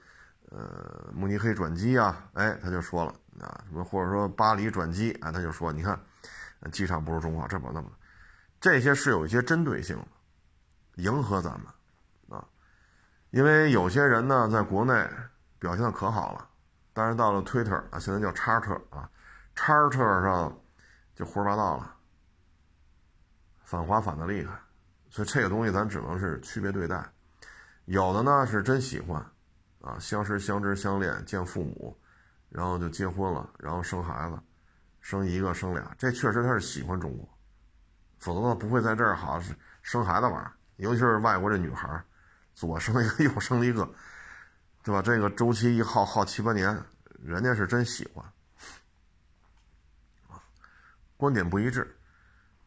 [0.51, 3.15] 呃，慕尼黑转机啊，哎，他就说了。
[3.39, 5.99] 啊，什么或者说巴黎转机啊，他就说，你看，
[6.73, 7.91] 机场不如中华，这么那么，
[8.61, 10.07] 这些是有一些针对性的，
[10.97, 11.69] 迎合咱们
[12.29, 12.45] 啊，
[13.31, 15.09] 因为有些人呢，在国内
[15.59, 16.49] 表现的可好了，
[16.93, 19.09] 但是到了 Twitter 啊，现在叫叉特啊，
[19.55, 20.61] 叉特上
[21.15, 21.95] 就胡说八道了，
[23.65, 24.59] 反华反的厉害，
[25.09, 27.11] 所以这个东西咱只能是区别对待，
[27.87, 29.25] 有的呢是真喜欢，
[29.81, 31.97] 啊，相识、相知、相恋，见父母。
[32.51, 34.39] 然后就结婚了，然后生孩子，
[35.01, 37.27] 生一个生俩，这确实他是喜欢中国，
[38.19, 42.03] 否则他不会在这儿好是生孩子玩尤其是外国这女孩，
[42.55, 43.89] 左生一个 右生一个，
[44.83, 45.01] 对吧？
[45.01, 46.83] 这个周期一耗耗七八年，
[47.23, 48.25] 人家是真喜欢，
[50.29, 50.43] 啊，
[51.17, 51.97] 观点不一致。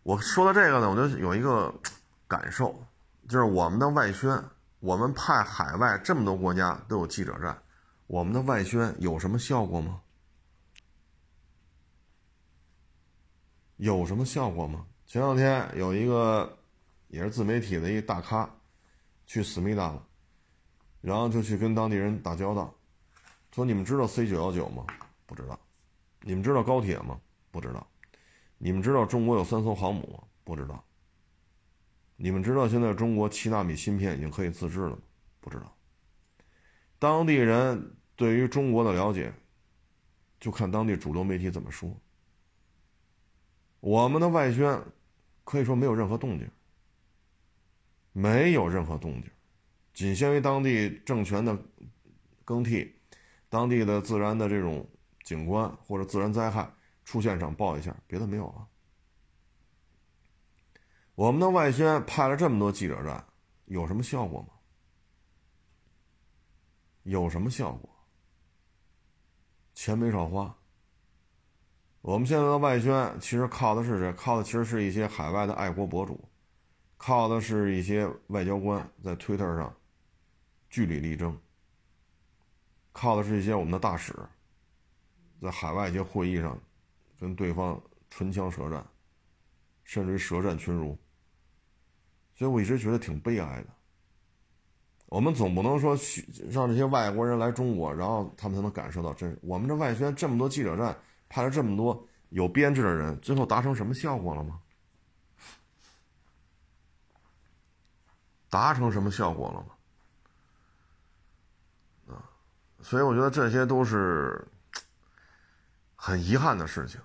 [0.03, 1.73] 我说到这个呢，我就有一个
[2.27, 2.85] 感受，
[3.27, 4.43] 就是我们的外宣，
[4.79, 7.57] 我们派海外这么多国家都有记者站。
[8.07, 10.01] 我们的外宣有什么效果吗？
[13.77, 14.85] 有什么效果吗？
[15.05, 16.57] 前两天有一个
[17.07, 18.49] 也是自媒体的一个大咖
[19.25, 20.07] 去思密达了，
[21.01, 22.73] 然后就去跟当地人打交道，
[23.51, 24.85] 说你们知道 C 九幺九吗？
[25.25, 25.59] 不知道。
[26.21, 27.19] 你们知道高铁吗？
[27.51, 27.85] 不知道。
[28.57, 30.23] 你们知道中国有三艘航母吗？
[30.43, 30.81] 不知道。
[32.15, 35.01] 你们知道现在中国七纳米芯片已经可以自制了吗？
[35.41, 35.75] 不知道。
[37.03, 39.33] 当地人对于中国的了解，
[40.39, 41.93] 就看当地主流媒体怎么说。
[43.81, 44.81] 我们的外宣
[45.43, 46.49] 可以说没有任何动静，
[48.13, 49.29] 没有任何动静，
[49.93, 51.61] 仅限于当地政权的
[52.45, 52.95] 更替，
[53.49, 54.89] 当地的自然的这种
[55.25, 56.71] 景观或者自然灾害
[57.03, 58.65] 出现上报一下，别的没有了。
[61.15, 63.25] 我们的外宣派了这么多记者站，
[63.65, 64.52] 有什么效果吗？
[67.03, 67.89] 有什么效果？
[69.73, 70.55] 钱没少花。
[72.01, 74.11] 我们现在的外宣其实靠的是谁？
[74.13, 76.29] 靠的其实是一些海外的爱国博主，
[76.97, 79.73] 靠的是一些外交官在推特上
[80.69, 81.39] 据理力争，
[82.91, 84.13] 靠的是一些我们的大使
[85.41, 86.57] 在海外一些会议上
[87.19, 88.85] 跟对方唇枪舌战，
[89.83, 90.97] 甚至于舌战群儒。
[92.35, 93.69] 所以我一直觉得挺悲哀的。
[95.13, 95.95] 我们总不能说
[96.49, 99.37] 让这些外国人来中国，然后他们才能感受到真。
[99.43, 100.97] 我们这外宣这么多记者站，
[101.29, 104.59] 派了这么多有编制的人，最后达成什么效果了吗？
[108.49, 109.59] 达成什么效果了
[112.09, 112.15] 吗？
[112.15, 112.25] 啊，
[112.81, 114.43] 所以我觉得这些都是
[115.95, 116.99] 很遗憾的事情，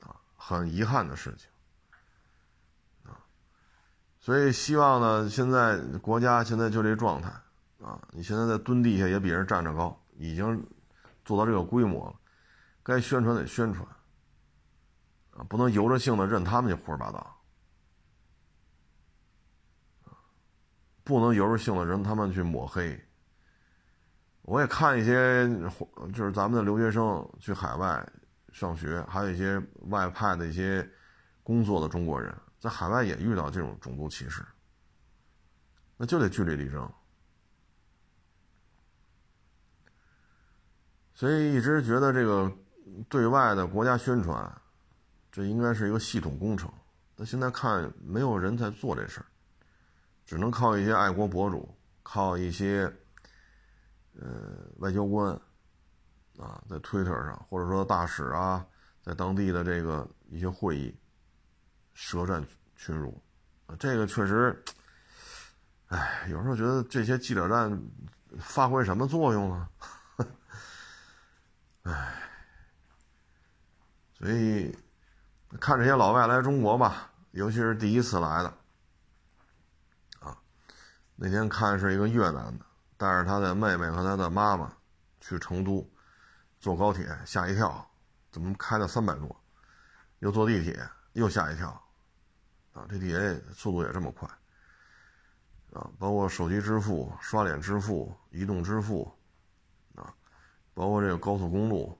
[0.00, 1.50] 啊，很遗憾的事情。
[4.26, 7.28] 所以希望呢，现在国家现在就这状态，
[7.80, 10.66] 啊，你现在在蹲地下也比人站着高，已经
[11.24, 12.16] 做到这个规模了，
[12.82, 13.86] 该宣传得宣传，
[15.30, 17.40] 啊，不能由着性子任他们去胡说八道，
[21.04, 23.00] 不能由着性子任他们去抹黑。
[24.42, 25.48] 我也看一些，
[26.12, 28.04] 就是咱们的留学生去海外
[28.50, 30.84] 上学，还有一些外派的一些
[31.44, 32.36] 工作的中国人。
[32.66, 34.44] 在海外也遇到这种种族歧视，
[35.96, 36.92] 那就得据理力争。
[41.14, 42.52] 所以一直觉得这个
[43.08, 44.60] 对外的国家宣传，
[45.30, 46.68] 这应该是一个系统工程。
[47.14, 49.26] 那现在看没有人在做这事儿，
[50.26, 52.92] 只能靠一些爱国博主，靠一些
[54.18, 54.28] 呃
[54.78, 55.32] 外交官
[56.36, 58.66] 啊，在推特上，或者说大使啊，
[59.00, 60.92] 在当地的这个一些会议。
[61.98, 63.18] 舌战群儒，
[63.78, 64.62] 这个确实，
[65.88, 67.82] 哎，有时候觉得这些记者站
[68.38, 69.68] 发挥什么作用呢？
[71.84, 72.22] 哎，
[74.12, 74.76] 所以
[75.58, 78.54] 看这些老外来中国吧，尤其是第一次来的，
[80.20, 80.36] 啊，
[81.14, 82.66] 那天看是一个越南的，
[82.98, 84.70] 带着他的妹妹和他的妈妈
[85.18, 85.90] 去成都，
[86.60, 87.90] 坐高铁吓一跳，
[88.30, 89.34] 怎么开了三百多？
[90.18, 91.82] 又坐地铁又吓一跳。
[92.76, 94.28] 啊，，GTA 速度也这么快，
[95.72, 99.10] 啊，包括手机支付、刷脸支付、移动支付，
[99.94, 100.14] 啊，
[100.74, 101.98] 包括这个高速公路，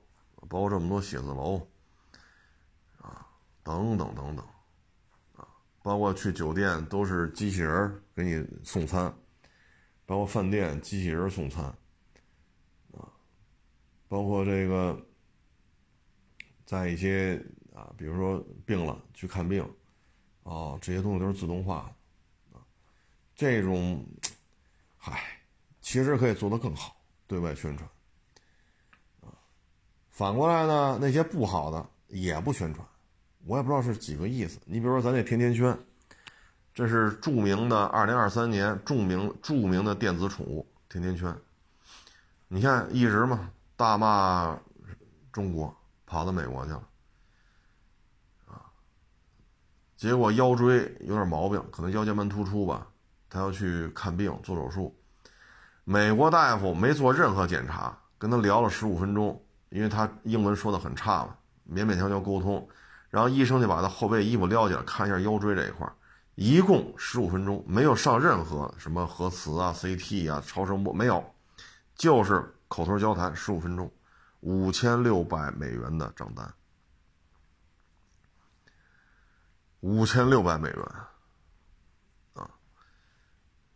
[0.51, 1.66] 包括这么多写字楼，
[2.99, 3.27] 啊，
[3.62, 4.47] 等等等等，
[5.35, 5.49] 啊，
[5.83, 9.11] 包括去酒店都是机器人给你送餐，
[10.05, 11.64] 包括饭店机器人送餐，
[12.93, 13.09] 啊，
[14.09, 15.03] 包括这个
[16.66, 17.43] 在一些
[17.74, 19.66] 啊，比如说病了去看病。
[20.47, 21.90] 哦，这些东西都是自动化
[22.53, 22.62] 的，啊，
[23.34, 24.07] 这种，
[24.97, 25.20] 嗨，
[25.80, 27.90] 其实可以做得更好，对外宣传，
[29.22, 29.34] 啊，
[30.09, 32.86] 反过来呢，那些不好的也不宣传，
[33.44, 34.61] 我也不知道是几个意思。
[34.66, 35.76] 你比如说咱这甜甜圈，
[36.72, 41.36] 这是著名的二零二三年著名著名的电子宠物甜甜圈，
[42.47, 44.57] 你看一直嘛大骂
[45.32, 45.76] 中国，
[46.07, 46.88] 跑到美国去了。
[49.97, 52.86] 结果腰椎有点毛病，可能腰间盘突出吧，
[53.30, 54.94] 他要去看病做手术。
[55.84, 61.34] 美国大夫没做任何检查，跟他聊了十五分钟，因为他英文说的很差嘛，
[61.72, 62.68] 勉勉强强沟通。
[63.09, 65.90] 然后医生就把他后背衣服撩起来，看一下腰椎这一块，
[66.34, 71.24] 一共十五分钟，没有上任何什么核磁啊、CT 啊、超声波，没有，
[71.94, 73.90] 就是口头交谈十五分钟，
[74.40, 76.53] 五千六百美元的账单。
[79.81, 80.83] 五千六百美元，
[82.33, 82.51] 啊，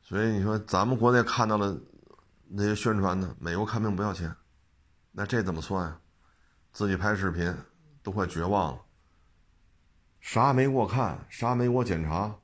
[0.00, 1.80] 所以你说咱们国内看到了
[2.48, 4.34] 那些宣传的，美国看病不要钱，
[5.12, 6.00] 那这怎么算呀？
[6.72, 7.54] 自己拍视频
[8.02, 8.82] 都快绝望了，
[10.20, 12.34] 啥没给我看，啥没给我检查，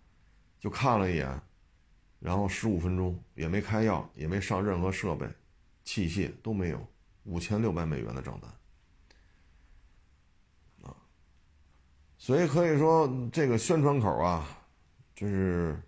[0.60, 1.40] 就看了一眼，
[2.20, 5.28] 然后十五分钟也没开药，也没上任何设备、
[5.82, 6.86] 器械都没有，
[7.24, 8.52] 五千六百美元的账单。
[12.18, 14.48] 所以可以说，这个宣传口啊，
[15.14, 15.80] 就是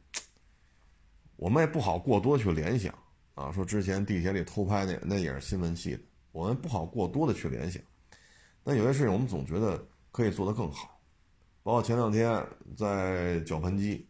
[1.36, 2.94] 我们也不好过多去联想
[3.34, 6.00] 啊，说之前地铁里偷拍那那也是新闻系的，
[6.32, 7.82] 我们不好过多的去联想。
[8.62, 11.00] 但有些事情我们总觉得可以做得更好，
[11.62, 14.06] 包括前两天在绞盆机，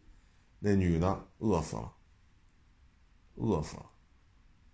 [0.59, 1.93] 那女的饿死了，
[3.35, 3.85] 饿死了，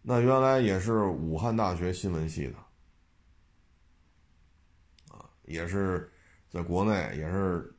[0.01, 2.57] 那原来也是武汉大学新闻系的，
[5.15, 6.11] 啊，也是
[6.55, 7.69] 在国内也是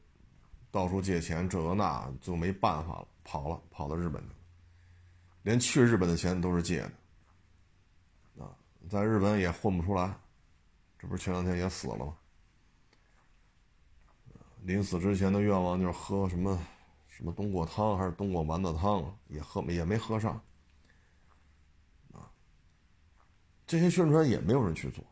[0.70, 4.28] 到处借钱这个那，就没办法了，跑了，跑到日本去，
[5.44, 6.80] 连去日本的钱都是借
[8.36, 8.52] 的，啊，
[8.90, 10.14] 在日本也混不出来。
[10.98, 12.14] 这不是前两天也死了吗？
[14.60, 16.58] 临死之前的愿望就是喝什么
[17.08, 20.38] 什么冬瓜汤还是冬瓜丸子汤，也喝也没喝上。
[22.12, 22.28] 啊，
[23.66, 25.02] 这些宣传也没有人去做，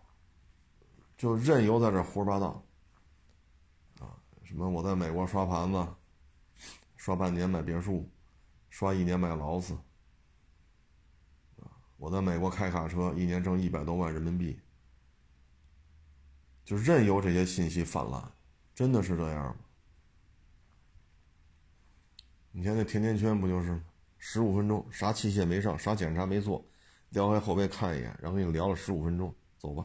[1.16, 2.62] 就任由在这胡说八道。
[4.54, 5.84] 什么我在美国刷盘子，
[6.96, 8.08] 刷半年买别墅，
[8.70, 9.76] 刷一年买劳斯。
[11.96, 14.56] 我在美国开卡车，一年挣一百多万人民币。
[16.64, 18.30] 就任由这些信息泛滥，
[18.76, 19.56] 真的是这样吗？
[22.52, 23.82] 你看那甜甜圈不就是
[24.18, 26.64] 十五分钟，啥器械没上，啥检查没做，
[27.08, 29.84] 撩开后背看一眼，然后跟你聊了十五分钟，走吧，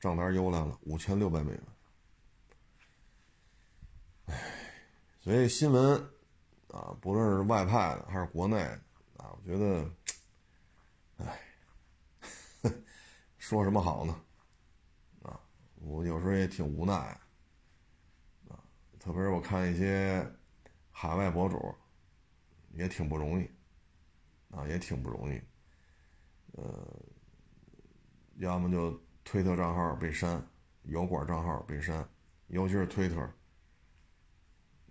[0.00, 1.62] 账单邮来了五千六百美元。
[4.26, 4.34] 唉，
[5.20, 5.96] 所以新闻
[6.68, 8.80] 啊，不论是外派的还是国内的
[9.18, 9.90] 啊，我觉得，
[11.18, 11.40] 唉，
[13.38, 14.20] 说什么好呢？
[15.22, 15.38] 啊
[15.76, 16.92] 我有时候也挺无奈，
[18.48, 18.56] 啊，
[19.00, 20.24] 特别是我看一些
[20.90, 21.74] 海外博主，
[22.72, 23.50] 也挺不容易，
[24.50, 25.40] 啊，也挺不容易，
[26.52, 27.02] 呃，
[28.36, 30.44] 要么就推特账号被删，
[30.84, 32.08] 油管账号被删，
[32.46, 33.28] 尤其是推特，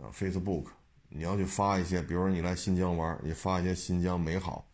[0.02, 0.68] 啊，Facebook，
[1.10, 4.68] 你要去发一些，比如说你来新疆玩，你发一些新疆美好，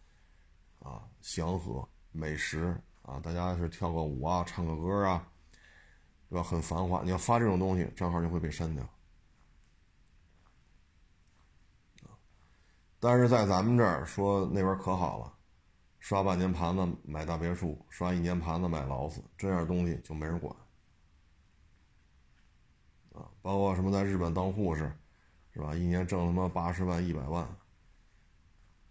[0.79, 5.27] 啊，祥和美食啊，大家是跳个舞啊，唱个歌啊。
[6.29, 6.43] 对吧？
[6.43, 8.85] 很繁华，你要发这种东西，账号就会被删掉。
[12.99, 15.33] 但是在咱们这儿说那边可好了，
[15.99, 20.53] 刷半年盘子买大别墅，刷一年盘子买劳斯，这样东西就没人管。
[23.13, 24.91] 啊，包括什么在日本当护士，
[25.57, 25.73] 是吧？
[25.75, 27.47] 一年挣他妈八十万、一百万，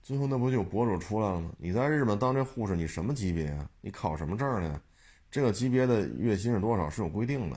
[0.03, 1.53] 最后那不就有博主出来了吗？
[1.59, 3.71] 你在日本当这护士，你什么级别啊？
[3.81, 4.83] 你考什么证呢？
[5.31, 7.57] 这个级别的月薪是多少是有规定的，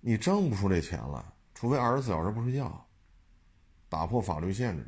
[0.00, 1.24] 你挣不出这钱来，
[1.54, 2.86] 除非二十四小时不睡觉，
[3.88, 4.86] 打破法律限制。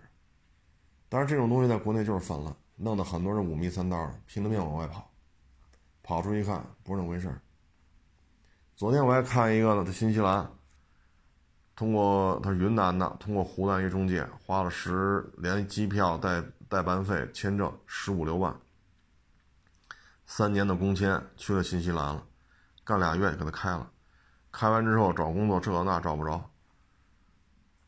[1.09, 5.11] 但是这种东西在国内就是泛滥，弄得很多人五迷三道的，拼了命往外跑，
[6.02, 7.34] 跑出去一看不是那么回事
[8.76, 10.50] 昨天我还看一个呢，在新西兰，
[11.77, 18.55] 通过他是云南的，通过湖南一中介，花了十连机票带代办费签证十五六万。
[20.27, 22.25] 三年的工签去了新西兰了，
[22.85, 23.91] 干俩月给他开了，
[24.53, 26.51] 开完之后找工作这那找不着，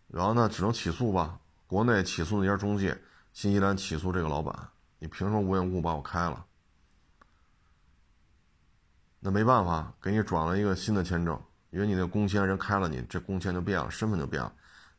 [0.08, 3.00] 然后呢只能起诉吧，国内起诉那家中介，
[3.32, 4.68] 新西兰起诉这个老板，
[4.98, 6.44] 你凭什么无缘无故把我开了？
[9.20, 11.40] 那没办法，给你转了一个新的签证，
[11.76, 14.50] 因为你那工签人开了你，这工签就变了，身份就变了，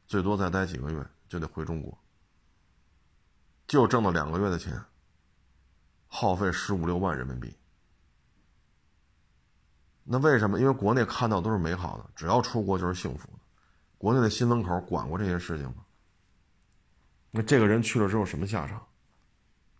[0.06, 1.98] 最多再待几个月就得回中国，
[3.66, 4.80] 就挣了两个月的钱。
[6.06, 7.58] 耗费十五六万人民币，
[10.04, 10.60] 那为什么？
[10.60, 13.34] 因为国内看到都是美好的，只要出国就是幸福的。
[13.98, 15.84] 国内的新闻口管过这些事情吗？
[17.32, 18.86] 那这个人去了之后什么下场？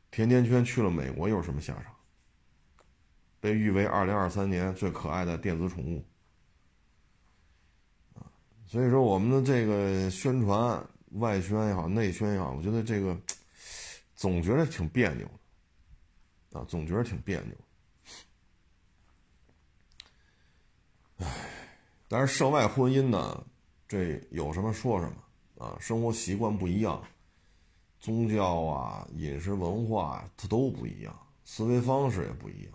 [0.10, 1.94] 甜甜圈去了美国又是什么下场？
[3.40, 6.04] 被誉为二零二三年最可爱的电子宠物
[8.68, 13.18] 所以说我们的这个宣传外宣也好，内宣也好，我觉得这个
[14.16, 16.60] 总觉得挺别扭的。
[16.60, 17.56] 啊，总觉得挺别扭。
[21.18, 21.28] 唉，
[22.08, 23.46] 但是涉外婚姻呢，
[23.88, 25.78] 这有什么说什么啊？
[25.80, 27.02] 生活习惯不一样，
[28.00, 32.74] 宗教啊、饮食文化它都不一样，思维方式也不一样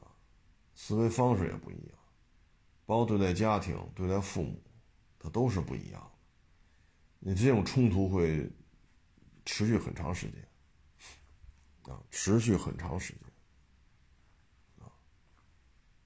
[0.00, 0.06] 啊，
[0.74, 1.98] 思维方式也不一样，
[2.86, 4.62] 包括对待家庭、对待父母，
[5.18, 6.10] 它都是不一样的。
[7.18, 8.50] 你这种冲突会
[9.44, 10.48] 持续很长时间。
[11.92, 13.22] 啊，持续很长时间。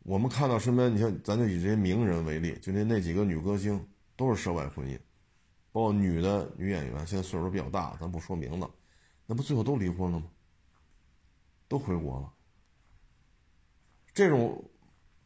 [0.05, 4.97] 我们看到身边，你像咱就以这些名人为例，就那那几个女歌星都是涉外婚姻，
[5.73, 8.70] 包括女的女演员，现在岁数比较大，咱不说名字，
[9.27, 10.27] 那不最后都离婚了吗？
[11.69, 12.32] 都回国了。
[14.15, 14.70] 这种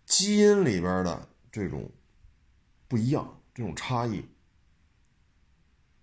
[0.06, 1.90] 基因里边的这种
[2.88, 4.24] 不一样，这种差异，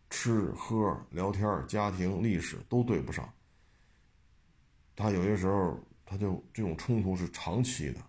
[0.10, 3.28] 吃喝聊天、家庭历史都对不上，
[4.95, 7.99] 他有些时候他就这种冲突是长期的。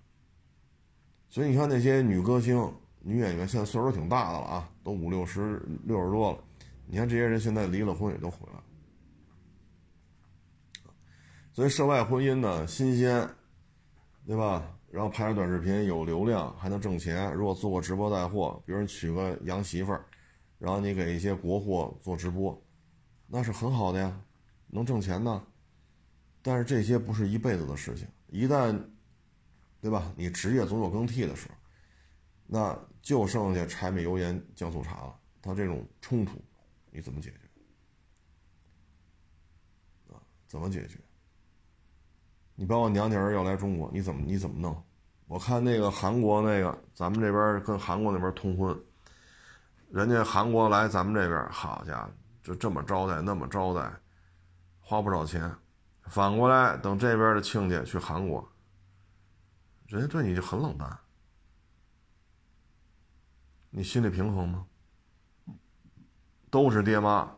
[1.28, 2.56] 所以你看那些女歌星、
[3.00, 6.44] 女演员，现在岁数挺大的了啊，都五六十、六十多了。
[6.86, 8.64] 你看这些人现在离了婚也都回来了。
[11.52, 13.28] 所以涉外婚姻呢，新鲜，
[14.24, 14.77] 对吧？
[14.90, 17.32] 然后拍个短视频有流量，还能挣钱。
[17.34, 20.04] 如果做个直播带货，比如娶个洋媳妇儿，
[20.58, 22.60] 然后你给一些国货做直播，
[23.26, 24.20] 那是很好的呀，
[24.66, 25.46] 能挣钱呢。
[26.40, 28.82] 但是这些不是一辈子的事情，一旦，
[29.80, 30.10] 对吧？
[30.16, 31.54] 你职业总有更替的时候，
[32.46, 35.14] 那就剩下柴米油盐酱醋茶了。
[35.42, 36.42] 他这种冲突，
[36.90, 37.36] 你怎么解决？
[40.14, 40.98] 啊，怎么解决？
[42.60, 44.84] 你包括娘家人要来中国，你怎么你怎么弄？
[45.28, 48.76] 我看那个韩国那个，咱们这边跟韩国那边通婚，
[49.92, 52.10] 人家韩国来咱们这边，好家伙，
[52.42, 53.88] 就这么招待那么招待，
[54.80, 55.54] 花不少钱。
[56.06, 58.44] 反过来等这边的亲家去韩国，
[59.86, 60.98] 人家对你就很冷淡，
[63.70, 64.66] 你心里平衡吗？
[66.50, 67.30] 都是爹妈，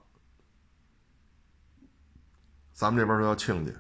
[2.73, 3.73] 咱们这边都要亲家。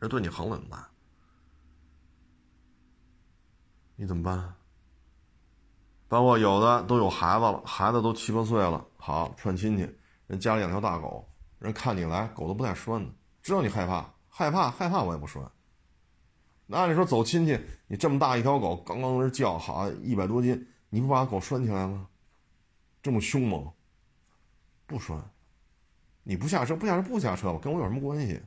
[0.00, 0.84] 人对你很冷淡，
[3.96, 4.54] 你怎么办？
[6.06, 9.88] 包括有的都有孩子了，孩子都七八岁了，好串亲戚，
[10.26, 13.10] 人家里养条大狗，人看你来，狗都不带拴的，
[13.42, 15.42] 知道你害怕，害怕害怕我也不拴。
[16.66, 22.08] 那按理说走亲戚，你这么大一条狗，刚刚那叫，好一百多斤，你不把狗拴起来吗？
[23.02, 23.72] 这么凶猛，
[24.86, 25.22] 不拴，
[26.22, 28.40] 你不下车不下车不下车吧，跟我有什么关系？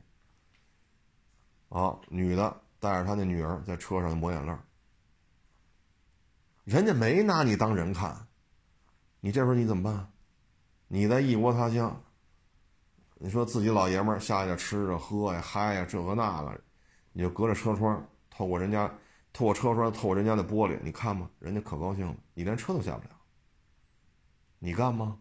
[1.68, 4.56] 啊，女的带着她那女儿在车上抹眼泪
[6.64, 8.26] 人家没拿你当人看，
[9.20, 10.12] 你这时候你怎么办？
[10.86, 12.02] 你在异国他乡，
[13.16, 16.60] 你说自己老爷们儿下去吃着喝呀嗨呀这个那个，
[17.12, 18.86] 你就隔着车窗透过人家
[19.32, 23.10] 透过车窗透过人家的玻璃，你看吧，人家可高兴了，你连车都下不了，
[24.58, 25.18] 你干吗？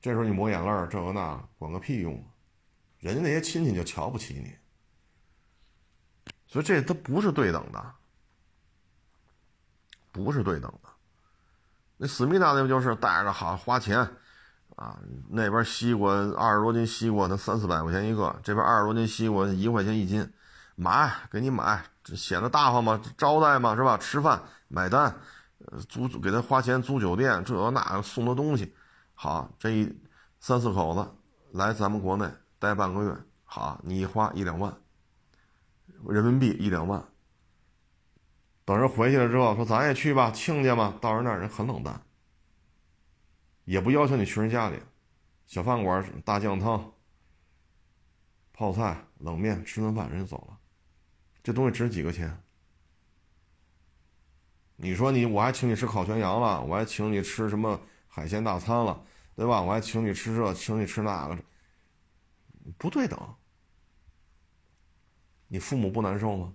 [0.00, 2.34] 这时候你抹眼泪这个那管个屁用啊！
[2.98, 4.52] 人家那些亲戚就瞧不起你。
[6.54, 7.84] 所以这都不是对等的，
[10.12, 10.88] 不是对等的。
[11.96, 13.98] 那思密达那不就是带着好花钱
[14.76, 14.96] 啊？
[15.28, 20.32] 那边西瓜二十多斤西瓜，那三四百块钱一个；这边二十多斤西瓜一块钱一斤，
[20.76, 23.98] 买给你买，这显得大方嘛，招待嘛是吧？
[23.98, 25.12] 吃饭买单，
[25.88, 28.72] 租给他花钱租酒店，这那送的东西，
[29.14, 30.00] 好，这一
[30.38, 31.04] 三四口子
[31.50, 34.72] 来咱们国内待半个月，好，你花一两万。
[36.08, 37.02] 人民币一两万，
[38.64, 40.98] 等人回去了之后，说咱也去吧，亲家嘛。
[41.00, 42.00] 到人那儿人很冷淡，
[43.64, 44.78] 也不要求你去人家里，
[45.46, 46.92] 小饭馆大酱汤、
[48.52, 50.58] 泡菜、冷面，吃顿饭人就走了。
[51.42, 52.42] 这东西值几个钱？
[54.76, 59.04] 你说你我还请你吃烤全羊了，我还请你吃什么海鲜大餐了，
[59.36, 59.62] 对吧？
[59.62, 61.38] 我还请你吃这，请你吃那个，
[62.76, 63.18] 不对等。
[65.48, 66.52] 你父母不难受吗？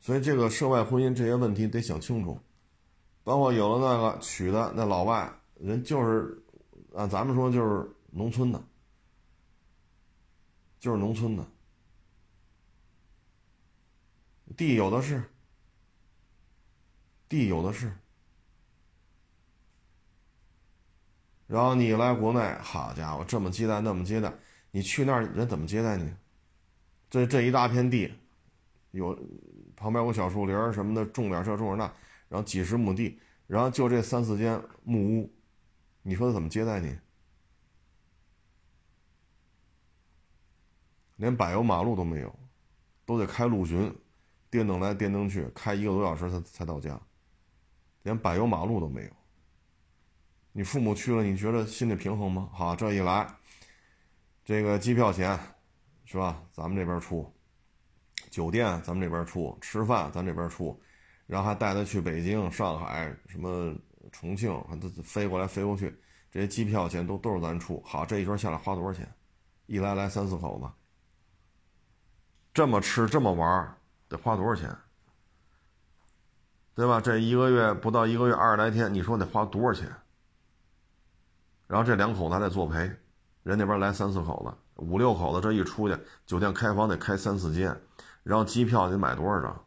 [0.00, 2.40] 所以这个涉外婚姻这些问题得想清楚，
[3.24, 6.42] 包括有的那个娶的那老外人就是，
[6.94, 8.62] 按咱们说就是农村的，
[10.78, 11.46] 就是农村的，
[14.56, 15.22] 地有的是，
[17.28, 17.92] 地有的是，
[21.46, 24.32] 然后你来国内，好家伙，这么接待那么接待，
[24.70, 26.10] 你去那儿人怎么接待你？
[27.10, 28.12] 这这一大片地，
[28.90, 29.18] 有
[29.74, 31.84] 旁边有小树林什么的，种点这种点那，
[32.28, 35.32] 然后几十亩地，然后就这三四间木屋，
[36.02, 36.96] 你说他怎么接待你？
[41.16, 42.38] 连柏油马路都没有，
[43.06, 43.92] 都得开陆巡，
[44.50, 47.00] 电灯来电灯去，开一个多小时才才到家，
[48.02, 49.10] 连柏油马路都没有。
[50.52, 52.50] 你父母去了，你觉得心里平衡吗？
[52.52, 53.26] 好，这一来，
[54.44, 55.38] 这个机票钱。
[56.10, 56.42] 是吧？
[56.50, 57.30] 咱们这边出，
[58.30, 60.80] 酒店咱们这边出，吃饭咱这边出，
[61.26, 63.76] 然后还带他去北京、上海、什么
[64.10, 65.94] 重庆，他飞过来飞过去，
[66.30, 67.82] 这些机票钱都都是咱出。
[67.84, 69.06] 好，这一圈下来花多少钱？
[69.66, 70.70] 一来来三四口子，
[72.54, 73.76] 这么吃这么玩
[74.08, 74.74] 得花多少钱？
[76.74, 77.02] 对吧？
[77.02, 79.94] 这一个月不到一个月二十来天，你说得花多少钱？
[81.66, 82.90] 然后这两口子还得作陪，
[83.48, 84.54] 人那边来三四口子。
[84.84, 87.74] 五六口子这一出去，酒店开房得开三四间，
[88.22, 89.64] 然后机票得买多少张？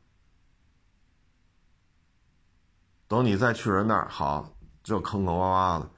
[3.08, 5.90] 等你再去人那儿，好，这坑坑洼洼的，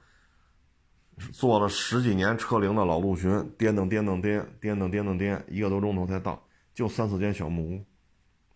[1.30, 6.42] 坐了十几年车龄的老陆巡，颠噔颠噔颠，颠噔颠噔颠，一个多钟头才到，
[6.72, 7.84] 就三四间小木屋，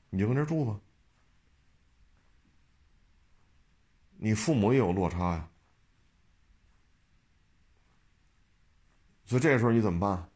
[0.08, 0.80] 你就跟这住吧。
[4.16, 5.48] 你父母也有落差呀，
[9.28, 10.28] 所以这时候你怎么办？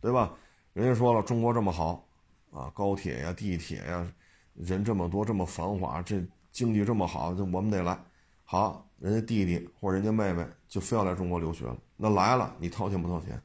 [0.00, 0.32] 对吧？
[0.72, 2.06] 人家说了，中国这么好
[2.52, 4.12] 啊，高铁呀、地铁呀，
[4.54, 7.98] 人这么多，这么繁华，这经济这么好，这我们得来。
[8.44, 13.42] 好，人家弟弟或者人家妹妹就非要来中国留学了，那来了，你掏钱不掏钱？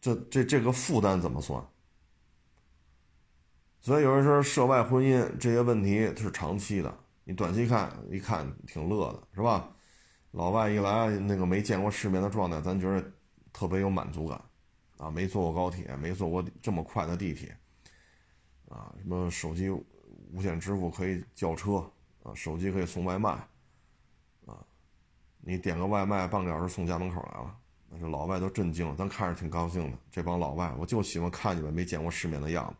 [0.00, 1.60] 这这这个负担怎么算？
[3.80, 9.73] 所以有人说涉外婚姻这些问题是长期的，你短期看一看挺乐的，是吧？
[10.34, 13.12] 老外一来，那个没见过世面的状态，咱觉得
[13.52, 14.40] 特别有满足感，
[14.96, 17.56] 啊，没坐过高铁，没坐过这么快的地铁，
[18.68, 21.88] 啊，什么手机无线支付可以叫车，
[22.24, 23.30] 啊，手机可以送外卖，
[24.44, 24.58] 啊，
[25.38, 27.56] 你点个外卖半个小时送家门口来了，
[27.88, 29.98] 那是老外都震惊了，咱看着挺高兴的。
[30.10, 32.76] 这帮老外，我就喜欢看你们没见过世面的样子。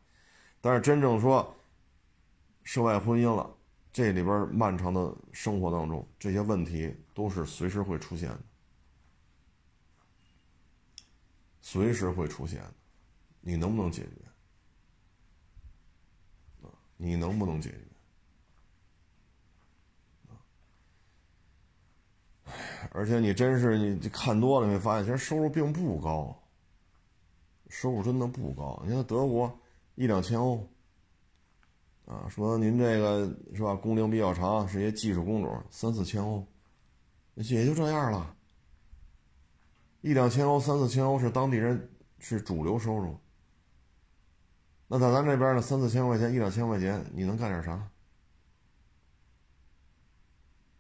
[0.61, 1.55] 但是真正说
[2.65, 3.49] 涉外婚姻了，
[3.93, 8.41] 这里边漫长的生活当中，这些问题都是随时会出现的，
[11.63, 12.75] 随时会出现的，
[13.41, 14.11] 你能不能解决？
[16.97, 17.79] 你能不能解决？
[22.91, 26.39] 而且你真是你看多了，你会发现其实收入并不高，
[27.69, 28.83] 收入真的不高。
[28.85, 29.59] 你看德国。
[29.97, 30.69] 一两千欧，
[32.05, 33.77] 啊，说您这个是吧？
[33.77, 36.45] 工龄比较长，是些技术工种，三四千欧，
[37.35, 38.37] 也就这样了。
[40.01, 43.19] 一两千欧、三四千欧是当地人是主流收入。
[44.87, 47.91] 那在咱这边呢，三四千块钱、一两千块钱，你能干点啥？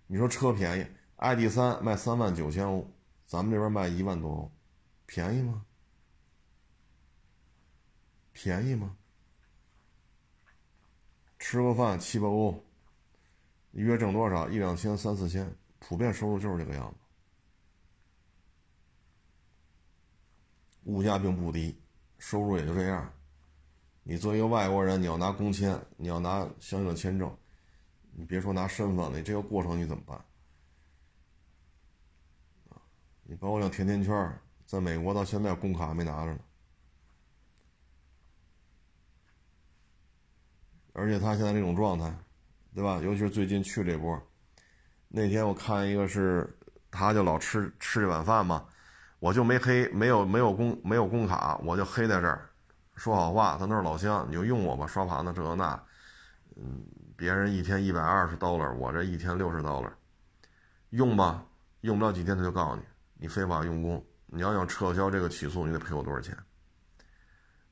[0.06, 0.86] 你说车便宜
[1.16, 2.86] ，ID 三卖三万九千欧，
[3.26, 4.52] 咱们这边卖一万多欧，
[5.06, 5.64] 便宜吗？
[8.32, 8.96] 便宜吗？
[11.38, 12.62] 吃个饭七八欧，
[13.72, 14.48] 一月挣多少？
[14.50, 15.56] 一两千、三四千，
[15.86, 16.96] 普遍收入就是这个样子。
[20.84, 21.78] 物价并不低，
[22.18, 23.12] 收入也就这样。
[24.02, 27.36] 你作为一个外国人，你要拿工签，你要拿相应的签证，
[28.12, 30.24] 你别说拿身份了，你这个过程你怎么办？
[33.24, 36.40] 你包括像甜甜圈，在美国到现在工卡还没拿着呢。
[40.94, 42.14] 而且他现在这种状态，
[42.74, 43.00] 对吧？
[43.02, 44.22] 尤其是最近去这波，
[45.16, 46.44] 那天我看一个是，
[46.90, 48.64] 他就老吃吃这碗饭嘛，
[49.20, 52.50] 我就没黑，没有没有工没有工卡，我就黑在这儿，
[52.96, 55.80] 说好话，咱都是老乡，你就用我吧，刷盘子这个那，
[56.56, 56.84] 嗯，
[57.14, 59.92] 别人一天一百二十 dollar，我这一天六十 dollar，
[60.90, 61.44] 用吧，
[61.82, 62.82] 用不了几天他就告诉你，
[63.14, 66.36] 你非法用工，你要想撤销这个起诉，你得赔我多少钱？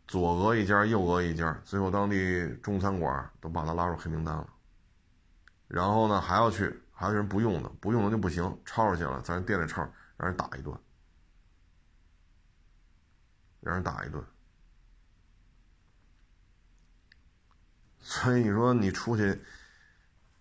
[0.06, 4.46] 左讹一家，右讹一家，最后当地中餐馆都把他拉入黑名单了。
[5.66, 9.82] 然后呢，还要去，还有人不用的，不用的就不行，抄出去了，咱店里抄，
[10.16, 10.72] 让人打一顿，
[13.58, 14.24] 让人打一顿。
[17.98, 19.36] 所以你说你出去，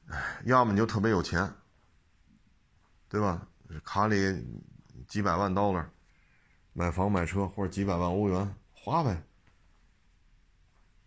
[0.09, 1.51] 哎要么你就特别有钱，
[3.09, 3.47] 对吧？
[3.83, 4.15] 卡里
[5.07, 5.89] 几百万刀了，
[6.73, 9.23] 买房买车，或者几百万欧元花呗。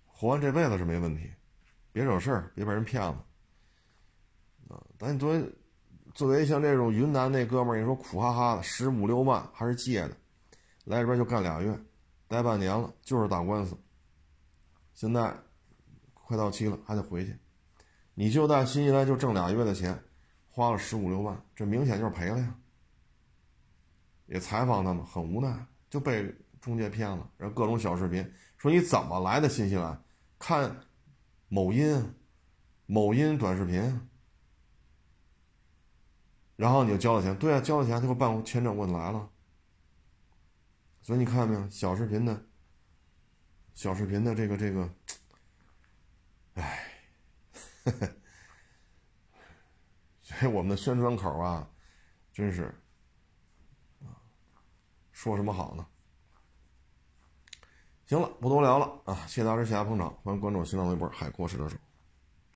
[0.09, 1.33] 活完这辈子是没问题，
[1.93, 3.25] 别惹事儿，别被人骗了。
[4.69, 5.45] 啊，但你作为
[6.15, 10.17] 作为像这种云南那哥们儿，你说苦哈哈的，十五六万还是借的，
[10.85, 11.79] 来这边就干俩月，
[12.29, 13.77] 待半年了，就是打官司。
[14.93, 15.35] 现在
[16.13, 17.37] 快到期了，还得回去。
[18.15, 20.01] 你就在新西兰就挣俩月的钱，
[20.49, 22.55] 花了十五六万，这明显就是赔了呀。
[24.27, 30.01] 也采访他们，很无奈，就被中介骗了，然后各种小视频说你怎么来的新西兰。
[30.39, 30.75] 看
[31.49, 32.15] 某音、
[32.87, 34.01] 某音短视频，
[36.57, 37.37] 然后你就交了钱。
[37.39, 39.31] 对啊，交了钱，他给我办签证，我来了。
[41.03, 42.47] 所以你看到没有，小视频的，
[43.75, 44.95] 小视频的这个这个，
[46.55, 46.89] 哎，
[50.23, 51.71] 所以我们的宣传口啊，
[52.33, 52.75] 真是
[55.13, 55.87] 说什么好呢？
[58.07, 59.27] 行了，不多聊了啊！
[59.27, 61.77] 谢谢大家，谢谢捧场，欢迎关注新浪微博“海阔试车手”。